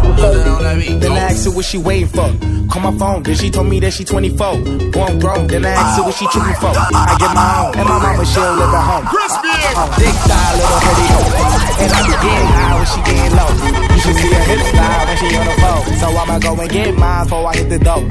Then 0.00 1.12
I 1.12 1.30
asked 1.30 1.44
her 1.44 1.50
what 1.50 1.64
she 1.64 1.78
waiting 1.78 2.08
for. 2.08 2.28
Call 2.70 2.82
my 2.82 2.96
phone, 2.98 3.22
then 3.22 3.34
she 3.34 3.50
told 3.50 3.66
me 3.66 3.80
that 3.80 3.92
she 3.92 4.04
24. 4.04 4.90
Born 4.92 5.18
grown, 5.18 5.46
then 5.48 5.66
I 5.66 5.70
asked 5.70 5.98
her 5.98 6.04
what 6.04 6.14
she 6.14 6.26
tripping 6.28 6.54
for. 6.54 6.70
I 6.70 7.16
get 7.18 7.34
my 7.34 7.66
own, 7.66 7.78
and 7.78 7.88
my 7.88 7.98
mama 7.98 8.24
she'll 8.24 8.54
live 8.54 8.70
at 8.70 8.84
home. 8.86 9.04
Dick 9.10 10.06
uh-huh. 10.06 10.24
style, 10.24 10.54
little 10.56 10.80
pretty 10.80 11.06
hoe. 11.10 11.82
And 11.82 11.90
I 11.90 12.00
be 12.06 12.14
getting 12.22 12.50
high 12.54 12.74
when 12.78 12.86
she 12.86 13.00
getting 13.10 13.34
low. 13.34 13.50
You 13.90 14.00
should 14.00 14.16
see 14.16 14.30
her 14.30 14.44
hip 14.46 14.60
style 14.70 15.02
when 15.06 15.16
she 15.18 15.28
on 15.36 15.46
the 15.46 15.56
phone. 15.58 15.84
So 15.98 16.06
I'ma 16.16 16.38
go 16.38 16.54
and 16.60 16.70
get 16.70 16.94
mine 16.96 17.24
before 17.24 17.46
I 17.48 17.56
hit 17.56 17.68
the 17.68 17.78
dough. 17.78 18.06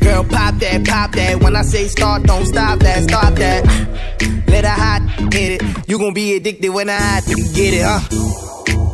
Girl, 0.00 0.24
pop 0.24 0.54
that, 0.58 0.86
pop 0.86 1.12
that. 1.12 1.42
When 1.42 1.56
I 1.56 1.62
say 1.62 1.88
start, 1.88 2.24
don't 2.24 2.46
stop 2.46 2.80
that, 2.80 3.02
stop 3.04 3.34
that. 3.34 3.64
Let 4.48 4.64
her 4.64 4.70
hot 4.70 5.02
hit 5.32 5.62
it. 5.62 5.88
You 5.88 5.98
gon' 5.98 6.14
be 6.14 6.36
addicted 6.36 6.70
when 6.70 6.88
I 6.88 6.96
hot 6.96 7.24
get 7.26 7.74
it, 7.74 7.84
huh? 7.84 8.45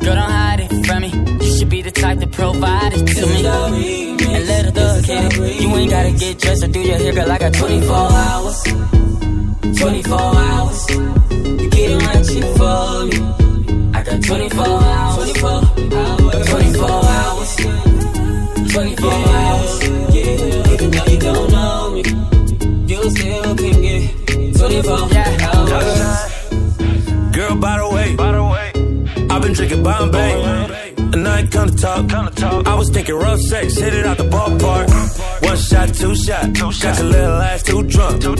Girl, 0.05 0.17
don't 0.17 0.31
hide 0.31 0.61
it 0.61 0.87
from 0.87 1.03
me. 1.03 1.11
You 1.45 1.59
should 1.59 1.69
be 1.69 1.81
the 1.83 1.93
type 1.93 2.19
to 2.19 2.27
provide 2.27 2.93
it 2.93 3.07
to 3.07 3.27
me. 3.27 3.47
And 4.35 4.47
let 4.47 4.67
a 4.67 4.71
thug 4.73 5.05
hit 5.05 5.39
it. 5.39 5.61
You 5.63 5.77
ain't 5.77 5.91
gotta 5.91 6.11
get 6.11 6.39
dressed 6.41 6.65
or 6.65 6.69
do 6.69 6.81
your 6.81 6.99
hair, 6.99 7.13
girl. 7.13 7.31
I 7.31 7.39
got 7.39 7.55
24 7.55 7.95
hours. 7.95 8.63
24 9.79 10.19
hours. 10.19 10.91
You 10.91 11.71
get 11.71 11.91
it 11.91 12.03
right 12.07 12.27
shit 12.27 12.45
for 12.59 13.07
me. 13.07 13.19
I 13.95 14.03
got 14.03 14.23
24 14.25 14.67
hours. 14.67 15.33
24 15.33 15.51
hours. 15.51 16.49
24 16.49 17.05
hours. 17.17 17.57
24 18.73 19.13
hours. 19.13 19.89
Yeah, 20.15 20.73
even 20.73 20.91
though 20.91 21.07
you 21.13 21.19
don't 21.19 21.51
know 21.51 21.91
me, 21.95 22.03
you 22.93 23.11
still 23.11 23.55
can 23.55 23.83
get 23.83 24.57
24 24.59 24.93
hours. 24.93 25.32
Been 29.69 29.83
drinking 29.83 29.83
Bombay. 29.83 30.33
And 31.13 31.29
I 31.29 31.41
ain't 31.41 31.53
kinda 31.53 31.73
talk. 31.73 32.67
I 32.67 32.75
was 32.75 32.91
thinking 32.91 33.15
rough 33.15 33.41
sex, 33.41 33.77
hit 33.77 33.95
it 33.95 34.07
out 34.07 34.17
the 34.19 34.25
ballpark. 34.25 34.89
One 35.45 35.57
shot, 35.57 35.95
two 35.95 36.15
shot, 36.15 36.53
got 36.55 36.99
your 36.99 37.07
little 37.07 37.43
ass 37.43 37.63
too 37.63 37.83
drunk. 37.83 38.25
Ooh, 38.25 38.35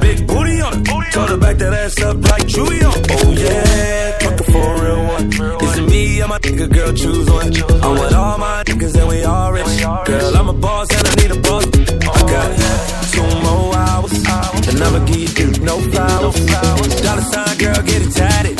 big 0.00 0.26
booty 0.26 0.60
on 0.60 0.80
it. 0.80 1.12
Told 1.12 1.30
her 1.30 1.36
back 1.36 1.56
that 1.58 1.72
ass 1.72 2.00
up 2.02 2.16
like 2.30 2.46
Julian. 2.46 2.84
Oh 2.86 3.30
yeah, 3.32 4.18
fucking 4.18 4.52
for 4.52 4.74
a 4.74 4.82
real 4.84 5.02
one. 5.06 5.26
Is 5.62 5.78
it 5.78 5.88
me 5.90 6.22
or 6.22 6.28
my 6.28 6.38
nigga 6.38 6.72
girl? 6.72 6.92
Choose 6.92 7.30
one. 7.30 7.46
I'm 7.84 7.92
with 8.00 8.14
all 8.14 8.38
my 8.38 8.64
niggas 8.64 8.94
and 8.98 9.08
we 9.08 9.24
all 9.24 9.52
rich. 9.52 9.82
Girl, 10.06 10.36
I'm 10.36 10.48
a 10.48 10.52
boss 10.52 10.88
and 10.96 11.06
I 11.06 11.14
need 11.22 11.30
a 11.36 11.40
boss. 11.40 11.64
I 11.66 12.20
got 12.34 12.48
two 13.12 13.28
more 13.44 13.76
hours, 13.76 14.12
and 14.68 14.82
I'ma 14.82 15.04
give 15.04 15.38
you 15.38 15.64
no 15.64 15.78
flowers. 15.90 16.36
Dollar 17.02 17.22
sign 17.32 17.58
girl, 17.58 17.82
get 17.82 18.02
it 18.02 18.12
tatted. 18.12 18.55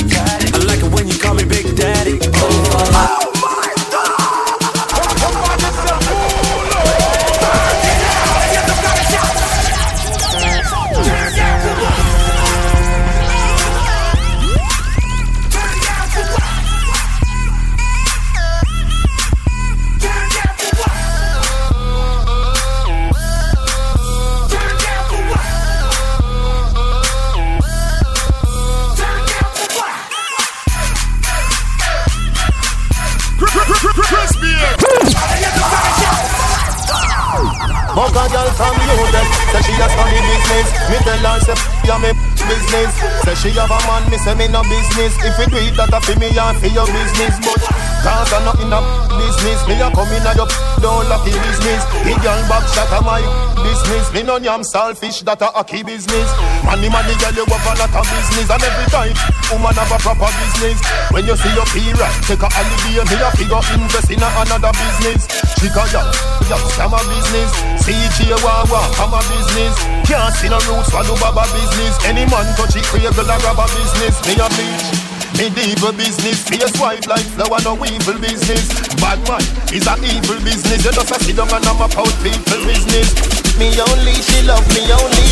Fuck 37.97 38.13
a 38.13 38.29
girl 38.29 38.51
from 38.53 38.77
UTech 38.77 39.29
Say 39.53 39.63
she 39.65 39.73
a 39.73 39.89
study 39.89 40.21
business 40.21 40.69
Me 40.91 40.97
tell 41.01 41.25
her 41.25 41.41
say 41.41 41.57
ya 41.89 41.97
me 41.99 42.36
business. 42.49 42.93
Say 43.27 43.35
she 43.35 43.51
have 43.59 43.71
a 43.71 43.79
man 43.87 44.03
Me 44.11 44.19
say 44.19 44.35
me 44.35 44.47
no 44.49 44.63
business. 44.67 45.15
If 45.23 45.37
you 45.39 45.47
do 45.51 45.59
it 45.61 45.75
that 45.77 45.93
a 45.93 45.99
fi 46.01 46.15
me 46.19 46.31
and 46.33 46.57
fi 46.59 46.69
your 46.71 46.87
business. 46.89 47.35
But 47.43 47.61
cause 48.03 48.33
I 48.33 48.39
not 48.47 48.59
in 48.63 48.73
a 48.73 48.81
business. 49.19 49.61
Me 49.67 49.75
a 49.79 49.89
come 49.91 50.11
in 50.15 50.27
a 50.27 50.33
your 50.35 50.49
don't 50.81 51.07
lucky 51.11 51.35
business. 51.35 51.83
Me 52.07 52.15
girl 52.23 52.41
back 52.49 52.65
shot 52.71 52.91
a 52.95 53.01
my 53.03 53.23
business. 53.61 54.13
Me 54.15 54.23
no 54.23 54.39
yam 54.39 54.63
selfish 54.63 55.23
that 55.27 55.43
a 55.43 55.49
hockey 55.53 55.83
business. 55.83 56.29
Money 56.65 56.89
money 56.89 57.15
girl 57.19 57.35
you 57.35 57.45
have 57.47 57.67
a 57.67 57.73
lot 57.79 57.93
of 57.93 58.07
business. 58.07 58.49
And 58.51 58.63
every 58.63 58.87
time 58.91 59.15
woman 59.51 59.75
have 59.75 59.93
a 59.93 59.99
proper 60.01 60.31
business. 60.43 60.79
When 61.11 61.27
you 61.27 61.37
see 61.37 61.53
your 61.55 61.67
period 61.71 62.13
Take 62.27 62.43
a 62.43 62.49
holiday 62.51 63.03
Me 63.07 63.17
a 63.23 63.29
figure 63.35 63.63
invest 63.75 64.11
in 64.11 64.23
a 64.23 64.29
another 64.43 64.73
business. 64.75 65.27
Chica 65.59 65.83
ya, 65.91 66.03
ya 66.51 66.57
scam 66.71 66.93
a 66.93 67.01
business. 67.09 67.51
CG 67.81 68.29
Wawa, 68.45 68.83
I'm 69.01 69.15
a 69.15 69.21
business. 69.31 69.75
Can't 70.05 70.35
see 70.37 70.49
no 70.49 70.59
roots 70.69 70.91
for 70.91 71.03
no 71.03 71.15
baba 71.17 71.47
business. 71.55 71.97
Any 72.05 72.27
man 72.37 72.53
touch 72.57 72.77
it, 72.77 72.85
a 72.85 73.25
grab 73.25 73.57
a 73.57 73.65
business 73.73 74.17
Me 74.29 74.35
a 74.37 74.47
bleach 74.53 75.17
Medieval 75.37 75.93
business, 75.93 76.49
face 76.49 76.73
white 76.81 77.05
like 77.09 77.25
flower, 77.37 77.61
no 77.61 77.77
evil 77.85 78.17
business. 78.17 78.73
Bad 78.97 79.21
man 79.29 79.45
is 79.69 79.85
a 79.85 79.93
evil 80.01 80.41
business. 80.41 80.81
You 80.81 80.93
just 80.97 81.13
a 81.13 81.17
sit 81.21 81.37
down 81.37 81.53
and 81.53 81.61
I'm 81.61 81.77
about 81.77 82.09
people 82.25 82.57
business. 82.65 83.13
Me 83.61 83.69
only, 83.77 84.17
she 84.17 84.41
love 84.49 84.65
me 84.73 84.89
only. 84.89 85.29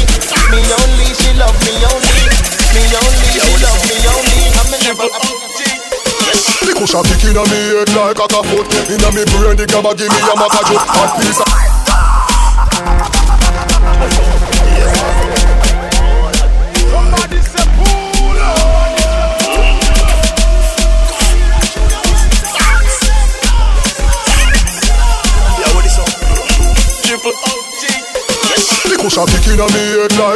Me 0.53 0.61
only, 0.61 1.09
she 1.09 1.33
love 1.41 1.57
me 1.65 1.73
only. 1.89 2.21
Me 2.77 2.85
only, 2.85 3.29
she 3.33 3.49
love 3.65 3.81
me 3.89 3.97
only. 4.05 4.45
I'm 4.61 4.69
never. 4.85 5.09
The 6.65 6.73
cushion 6.77 7.05
kick 7.05 7.25
inna 7.25 7.45
me 7.49 7.61
head 7.77 7.93
like 7.93 8.17
a 8.17 8.41
foot 8.41 8.67
Inna 8.89 9.09
me 9.13 9.23
brain 9.29 9.57
the 9.57 9.69
gabba 9.69 9.93
give 9.93 10.09
me 10.09 10.21
a 10.25 10.35
macajo 10.35 10.77
Hot 10.81 11.13
piece 11.21 11.44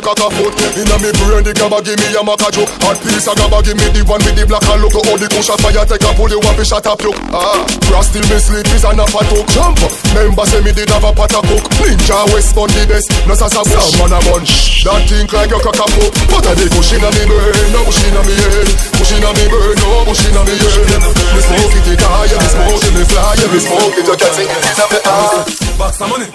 like 0.08 0.24
a 0.24 0.28
foot. 0.32 0.52
Inna 0.80 0.96
me 1.04 1.10
brain 1.20 1.44
the 1.44 1.52
gabba 1.52 1.84
give 1.84 2.00
me 2.00 2.08
a 2.16 2.22
macajo 2.24 2.64
Hot 2.80 2.96
piece 3.04 3.28
of 3.28 3.36
gabba 3.36 3.60
give 3.60 3.76
me 3.76 3.86
the 3.92 4.00
one 4.08 4.22
with 4.24 4.36
the 4.40 4.44
black 4.48 4.64
and 4.64 4.80
look. 4.80 4.96
How 4.96 5.16
the 5.20 5.28
cushion 5.28 5.58
fire 5.60 5.84
take 5.84 6.00
a 6.00 6.10
pull 6.16 6.32
you 6.32 6.40
up 6.40 6.56
shot 6.64 6.86
up 6.88 7.00
you 7.04 7.12
Ah, 7.28 7.60
cross 7.84 8.08
still 8.08 8.24
me 8.32 8.38
sleep 8.40 8.64
is 8.72 8.84
a 8.88 8.90
talk. 8.96 9.46
Jump, 9.52 9.78
member 10.16 10.46
say 10.48 10.64
me 10.64 10.72
did 10.72 10.88
have 10.88 11.04
a 11.04 11.12
pot 11.12 11.32
of 11.36 11.44
cook 11.44 11.64
Ninja 11.84 12.18
West 12.32 12.56
on 12.56 12.72
the 12.72 12.82
best, 12.88 13.08
no 13.28 13.34
sasa 13.36 13.60
Some 13.68 14.08
man 14.08 14.16
a 14.16 14.18
bunch, 14.24 14.84
that 14.88 15.04
think 15.04 15.28
like 15.32 15.52
you 15.52 15.60
crack 15.60 15.76
a 15.76 15.86
poke 15.92 16.14
But 16.32 16.46
a 16.48 16.52
the 16.56 16.64
push 16.72 16.92
inna 16.96 17.10
me 17.12 17.22
brain, 17.28 17.68
no 17.76 17.80
push 17.84 18.00
inna 18.08 18.20
me 18.24 18.32
head. 18.32 18.68
Push 18.96 19.12
inna 19.12 19.30
me 19.36 19.44
brain, 19.44 19.76
no 19.76 19.88
push 20.08 20.24
inna 20.24 20.40
me 20.48 20.54
head. 20.56 21.04
Me 21.36 21.40
smoke 21.44 21.76
it, 21.76 21.88
it 21.92 22.00
high, 22.00 22.32
me 22.32 22.48
smoke 22.48 22.84
it, 22.86 22.92
me 22.96 23.02
fly 23.04 23.36
Me 23.52 23.58
smoke 23.60 23.96
it, 23.98 24.06
you 24.08 24.16
can't 24.16 24.32
sing 24.32 24.48
it. 24.48 24.62
Inna 24.72 24.84
me 24.88 24.98
ah. 25.04 25.44
Box 25.76 26.00
of 26.00 26.08
money, 26.08 26.26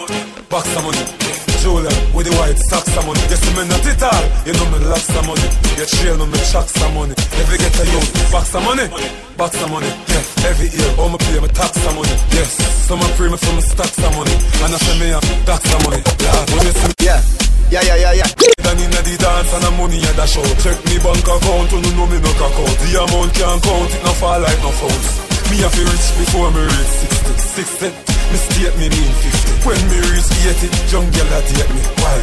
box 0.46 0.66
of 0.78 0.84
money. 0.86 1.43
Julia 1.64 1.96
with 2.12 2.28
the 2.28 2.36
white 2.36 2.60
socks 2.68 2.92
of 2.92 3.08
money. 3.08 3.24
Yes, 3.32 3.40
me 3.56 3.64
not 3.64 3.88
it 3.88 4.04
all. 4.04 4.24
You 4.44 4.52
know 4.52 4.68
me 4.68 4.84
lots 4.84 5.08
of 5.08 5.24
money. 5.24 5.48
You 5.80 5.88
trail 5.88 6.20
me, 6.20 6.28
me 6.28 6.40
chucks 6.52 6.76
of 6.76 6.92
money. 6.92 7.16
Every 7.40 7.56
get 7.56 7.80
a 7.80 7.84
youth, 7.88 8.12
box 8.36 8.52
of 8.52 8.68
money, 8.68 8.86
box 9.40 9.56
of 9.64 9.72
money. 9.72 9.88
Yeah, 9.88 10.50
every 10.52 10.68
year, 10.68 10.92
all 11.00 11.08
me 11.08 11.16
pay 11.24 11.40
me 11.40 11.48
tax 11.56 11.72
of 11.80 11.96
money. 11.96 12.12
Yes, 12.36 12.52
some 12.84 13.00
a 13.00 13.08
free 13.16 13.32
me 13.32 13.40
from 13.40 13.56
me 13.56 13.64
stacks 13.64 13.96
of 13.96 14.12
money. 14.12 14.36
And 14.60 14.76
I 14.76 14.78
say 14.84 14.96
me 15.00 15.08
a 15.16 15.20
tax 15.48 15.64
of 15.72 15.80
money. 15.88 16.04
Yeah, 16.04 16.44
when 16.52 16.68
you 16.68 16.74
see 16.76 16.92
me, 16.92 16.96
yeah. 17.00 17.22
Yeah, 17.72 17.82
yeah, 17.88 17.96
yeah, 17.96 18.14
yeah. 18.20 18.30
Then 18.60 18.78
inna 18.84 19.00
the 19.00 19.16
dance 19.16 19.54
and 19.56 19.64
the 19.64 19.72
money 19.80 20.04
at 20.04 20.16
the 20.20 20.26
show. 20.28 20.44
Check 20.60 20.78
me 20.84 21.00
bank 21.00 21.24
account, 21.24 21.72
you 21.72 21.96
know 21.96 22.06
me 22.12 22.20
no 22.20 22.32
account. 22.44 22.76
The 22.76 22.92
amount 23.08 23.32
can't 23.40 23.64
count, 23.64 23.88
it 23.88 24.04
no 24.04 24.12
fall 24.20 24.40
like 24.44 24.60
no 24.60 24.72
phones. 24.84 25.23
Me 25.64 25.72
have 25.72 25.80
to 25.80 25.88
reach 25.88 26.10
before 26.20 26.52
me 26.52 26.60
reach 26.60 26.94
60, 27.56 27.88
60. 27.88 27.88
Me 27.88 28.36
state 28.36 28.76
me 28.76 28.92
mean 28.92 29.14
50. 29.64 29.64
When 29.64 29.80
me 29.88 29.96
reach 30.12 30.28
80, 30.60 30.92
young 30.92 31.08
girl 31.08 31.32
a 31.32 31.40
date 31.40 31.72
me. 31.72 31.80
Why? 32.04 32.20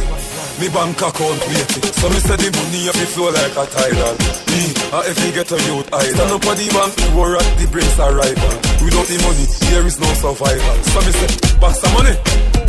Me 0.61 0.69
bank 0.69 1.01
account 1.01 1.41
it. 1.49 1.73
So 1.89 2.05
me 2.13 2.21
say 2.21 2.37
the 2.37 2.53
money 2.53 2.85
have 2.85 2.93
to 3.01 3.07
flow 3.09 3.33
like 3.33 3.57
a 3.57 3.65
tidal. 3.65 4.13
Me, 4.45 4.61
if 5.09 5.17
you 5.25 5.31
get 5.33 5.49
a 5.49 5.57
youth 5.57 5.89
idol. 5.89 6.21
Stand 6.21 6.37
up 6.37 6.45
at 6.45 6.57
the 6.61 6.67
bank, 6.69 6.93
war 7.17 7.33
at 7.33 7.49
the 7.57 7.65
brinks 7.65 7.97
arrival. 7.97 8.53
Without 8.85 9.09
the 9.09 9.17
money, 9.25 9.45
there 9.73 9.85
is 9.89 9.97
no 9.97 10.09
survival. 10.21 10.77
So 10.93 11.01
me 11.01 11.09
say, 11.17 11.57
box 11.57 11.81
some 11.81 11.93
money, 11.97 12.13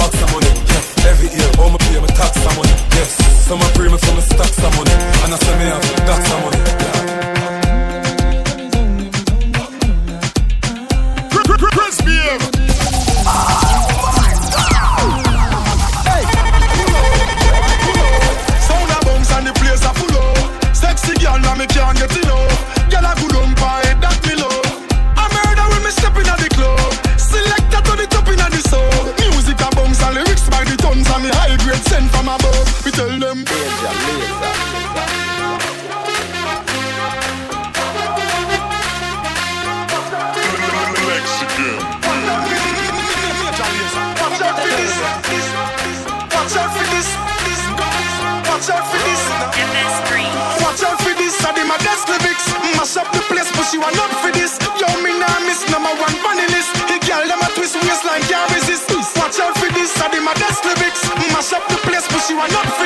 box 0.00 0.16
some 0.16 0.32
money. 0.32 0.48
Yeah, 0.56 1.12
every 1.12 1.28
year, 1.36 1.52
all 1.60 1.68
me 1.68 1.76
pay 1.84 2.00
me 2.00 2.08
tax 2.16 2.32
some 2.32 2.56
money. 2.56 2.72
Yes, 2.96 3.12
some 3.44 3.60
a 3.60 3.68
pray 3.76 3.92
me 3.92 4.00
for 4.00 4.14
me 4.16 4.24
stack 4.24 4.52
some 4.56 4.72
money. 4.72 4.96
And 5.20 5.36
I 5.36 5.36
say 5.36 5.52
me 5.52 5.68
have 5.68 5.84
tax 6.08 6.20
some 6.32 6.40
money. 6.48 6.60
Yeah. 6.64 7.11
Watch 48.62 48.78
out 48.78 48.86
for 48.86 49.02
this. 49.02 49.22
Watch 50.62 50.82
out 50.86 50.98
for 51.02 51.10
this. 51.18 51.34
I 51.42 51.50
did 51.50 51.66
my 51.66 51.74
best 51.82 52.06
lyrics. 52.06 52.46
Mash 52.78 52.94
up 52.94 53.10
the 53.10 53.18
place, 53.26 53.50
but 53.58 53.66
she 53.66 53.74
want 53.74 53.98
up 53.98 54.14
for 54.22 54.30
this. 54.30 54.54
Yo, 54.78 54.86
me 55.02 55.18
nah 55.18 55.42
miss 55.42 55.66
number 55.66 55.90
one 55.98 56.14
funny 56.22 56.46
list. 56.46 56.70
Hey, 56.86 57.02
girl, 57.02 57.26
them 57.26 57.42
a 57.42 57.50
twist 57.58 57.74
waistline, 57.82 58.22
can't 58.30 58.46
resist. 58.54 58.86
Watch 59.18 59.42
out 59.42 59.58
for 59.58 59.66
this. 59.74 59.90
I 59.98 60.06
did 60.14 60.22
my 60.22 60.30
best 60.38 60.62
lyrics. 60.62 61.02
Mash 61.34 61.50
up 61.50 61.66
the 61.66 61.78
place, 61.82 62.06
but 62.06 62.22
she 62.22 62.38
want 62.38 62.54
up 62.54 62.70
for 62.78 62.81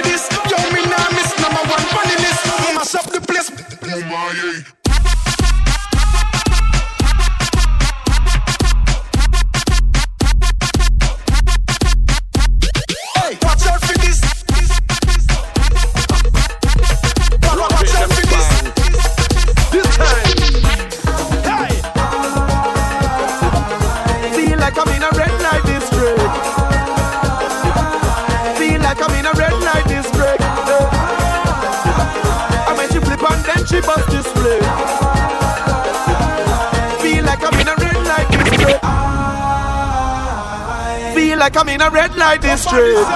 like 41.46 41.56
I'm 41.56 41.68
in 41.68 41.80
a 41.80 41.88
red 41.90 42.16
light 42.16 42.42
district. 42.42 43.06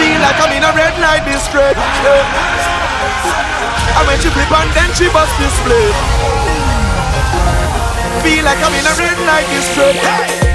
Feel 0.00 0.18
like 0.24 0.38
I'm 0.40 0.52
in 0.56 0.64
a 0.64 0.72
red 0.72 0.96
light 0.96 1.20
district. 1.28 1.76
And 3.96 4.06
when 4.08 4.18
she 4.24 4.30
flip 4.32 4.50
and 4.50 4.72
then 4.72 4.88
she 4.96 5.12
bust 5.12 5.36
this 5.36 5.52
flip. 5.60 5.92
Feel 8.24 8.44
like 8.48 8.56
I'm 8.64 8.72
in 8.72 8.86
a 8.86 8.94
red 8.96 9.18
light 9.28 9.44
district. 9.52 10.00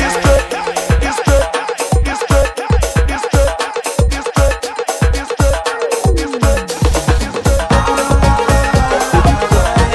District. 0.01 0.49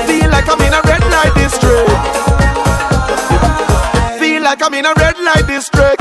Feel 0.07 0.31
like 0.31 0.47
I'm 0.47 0.61
in 0.63 0.75
a 0.79 0.83
red 0.87 1.03
light 1.11 1.35
district. 1.35 1.91
Feel 4.21 4.43
like 4.43 4.63
I'm 4.63 4.75
in 4.75 4.87
a 4.87 4.95
red 4.95 5.16
like 5.27 5.47
this 5.47 5.69
track, 5.71 5.97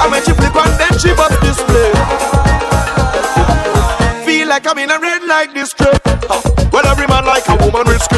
I 0.00 0.08
made 0.10 0.24
she 0.24 0.32
flip 0.32 0.54
and 0.54 0.78
then 0.78 0.92
she 1.00 1.14
bust 1.16 1.40
this 1.40 1.56
play. 1.64 1.92
Feel 4.26 4.48
like 4.48 4.66
I'm 4.66 4.78
in 4.78 4.90
a 4.90 4.98
red 5.00 5.24
like 5.24 5.54
this 5.54 5.70
trick. 5.70 6.04
Well, 6.70 6.86
every 6.86 7.06
man 7.06 7.24
like 7.24 7.48
a 7.48 7.56
woman 7.56 7.86
with. 7.86 8.17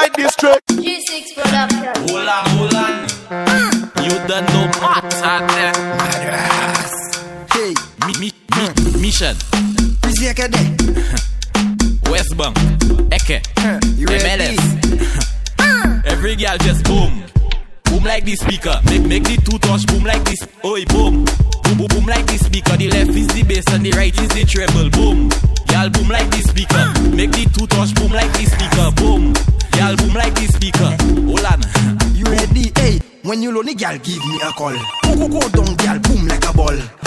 like 0.00 0.14
this 0.14 0.34
track. 0.36 0.60
G6 0.66 1.34
production. 1.34 1.92
Hold 2.08 2.28
on, 2.28 2.44
hold 2.56 2.74
on. 2.74 2.92
You 4.04 4.14
don't 4.28 4.46
know 4.52 4.66
what 4.80 5.12
Hey, 7.52 7.72
mi, 8.06 8.12
mi, 8.20 8.30
mi, 8.56 8.64
mission. 9.00 9.36
Busy 10.02 10.26
is 10.26 10.38
a 10.38 10.48
West 12.10 12.36
Bank, 12.36 12.56
Eke, 13.12 13.42
MLS. 14.20 14.64
Every 16.06 16.36
girl 16.36 16.56
just 16.58 16.84
boom. 16.84 17.24
Boom 17.84 18.04
like 18.04 18.24
this 18.24 18.40
speaker. 18.40 18.78
Make 18.84 19.06
make 19.06 19.24
the 19.24 19.36
two 19.44 19.58
touch 19.58 19.86
boom 19.86 20.04
like 20.04 20.24
this. 20.24 20.46
Oi 20.64 20.84
boom. 20.86 21.24
Boom 21.64 21.78
boom 21.78 21.86
boom 21.88 22.06
like 22.06 22.26
this 22.26 22.44
speaker. 22.44 22.76
The 22.76 22.90
left 22.90 23.10
is 23.10 23.28
the 23.28 23.42
bass 23.42 23.64
and 23.72 23.84
the 23.84 23.90
right 23.92 24.14
is 24.20 24.28
the 24.28 24.44
treble. 24.44 24.90
gyal 33.86 33.98
give 34.02 34.26
me 34.26 34.36
a 34.42 34.50
call. 34.52 34.72
Go 35.04 35.16
go 35.16 35.28
go 35.28 35.48
down, 35.48 35.76
gyal 35.76 36.02
boom 36.02 36.26
like 36.26 36.48
a 36.48 36.52
ball. 36.52 37.05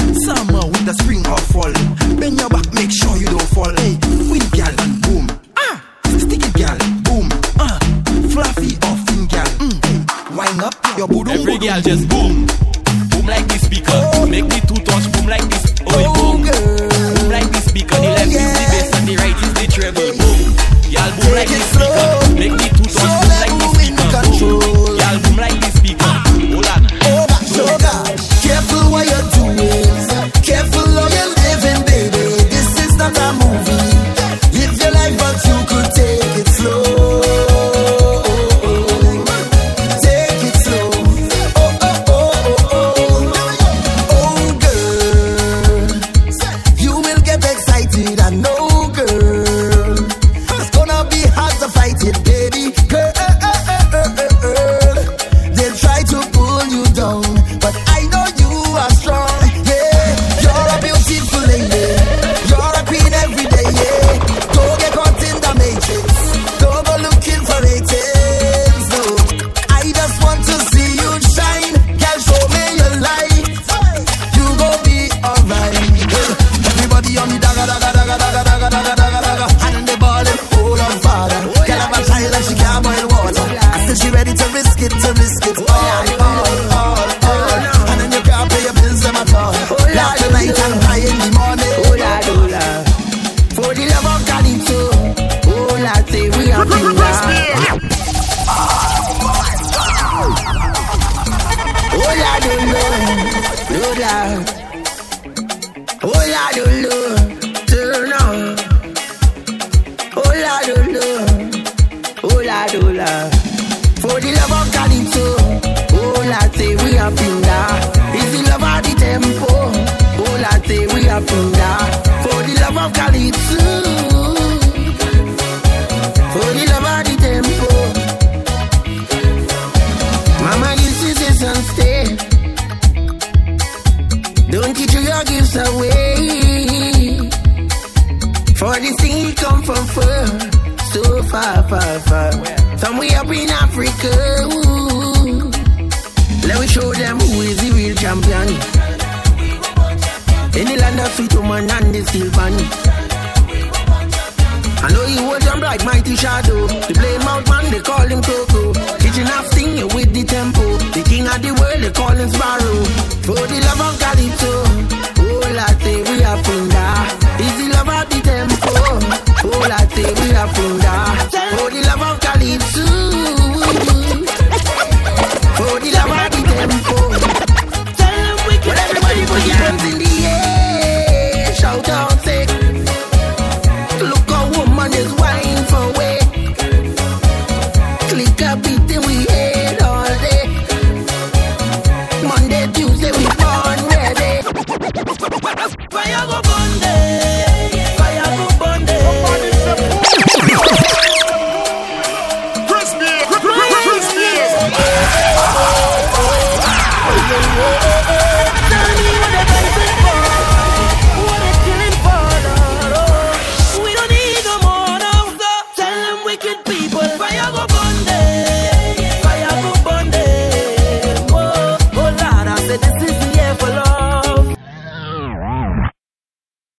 you 159.79 159.87
with 159.95 160.13
the 160.13 160.23
tempo. 160.23 160.61
The 160.93 161.03
king 161.03 161.25
of 161.25 161.39
the 161.41 161.51
world, 161.55 161.79
they 161.81 161.91
call 161.91 162.15
him 162.15 162.29
Sparrow. 162.29 162.83
For 163.25 163.39
the 163.47 163.59
love 163.67 163.81
of 163.87 163.98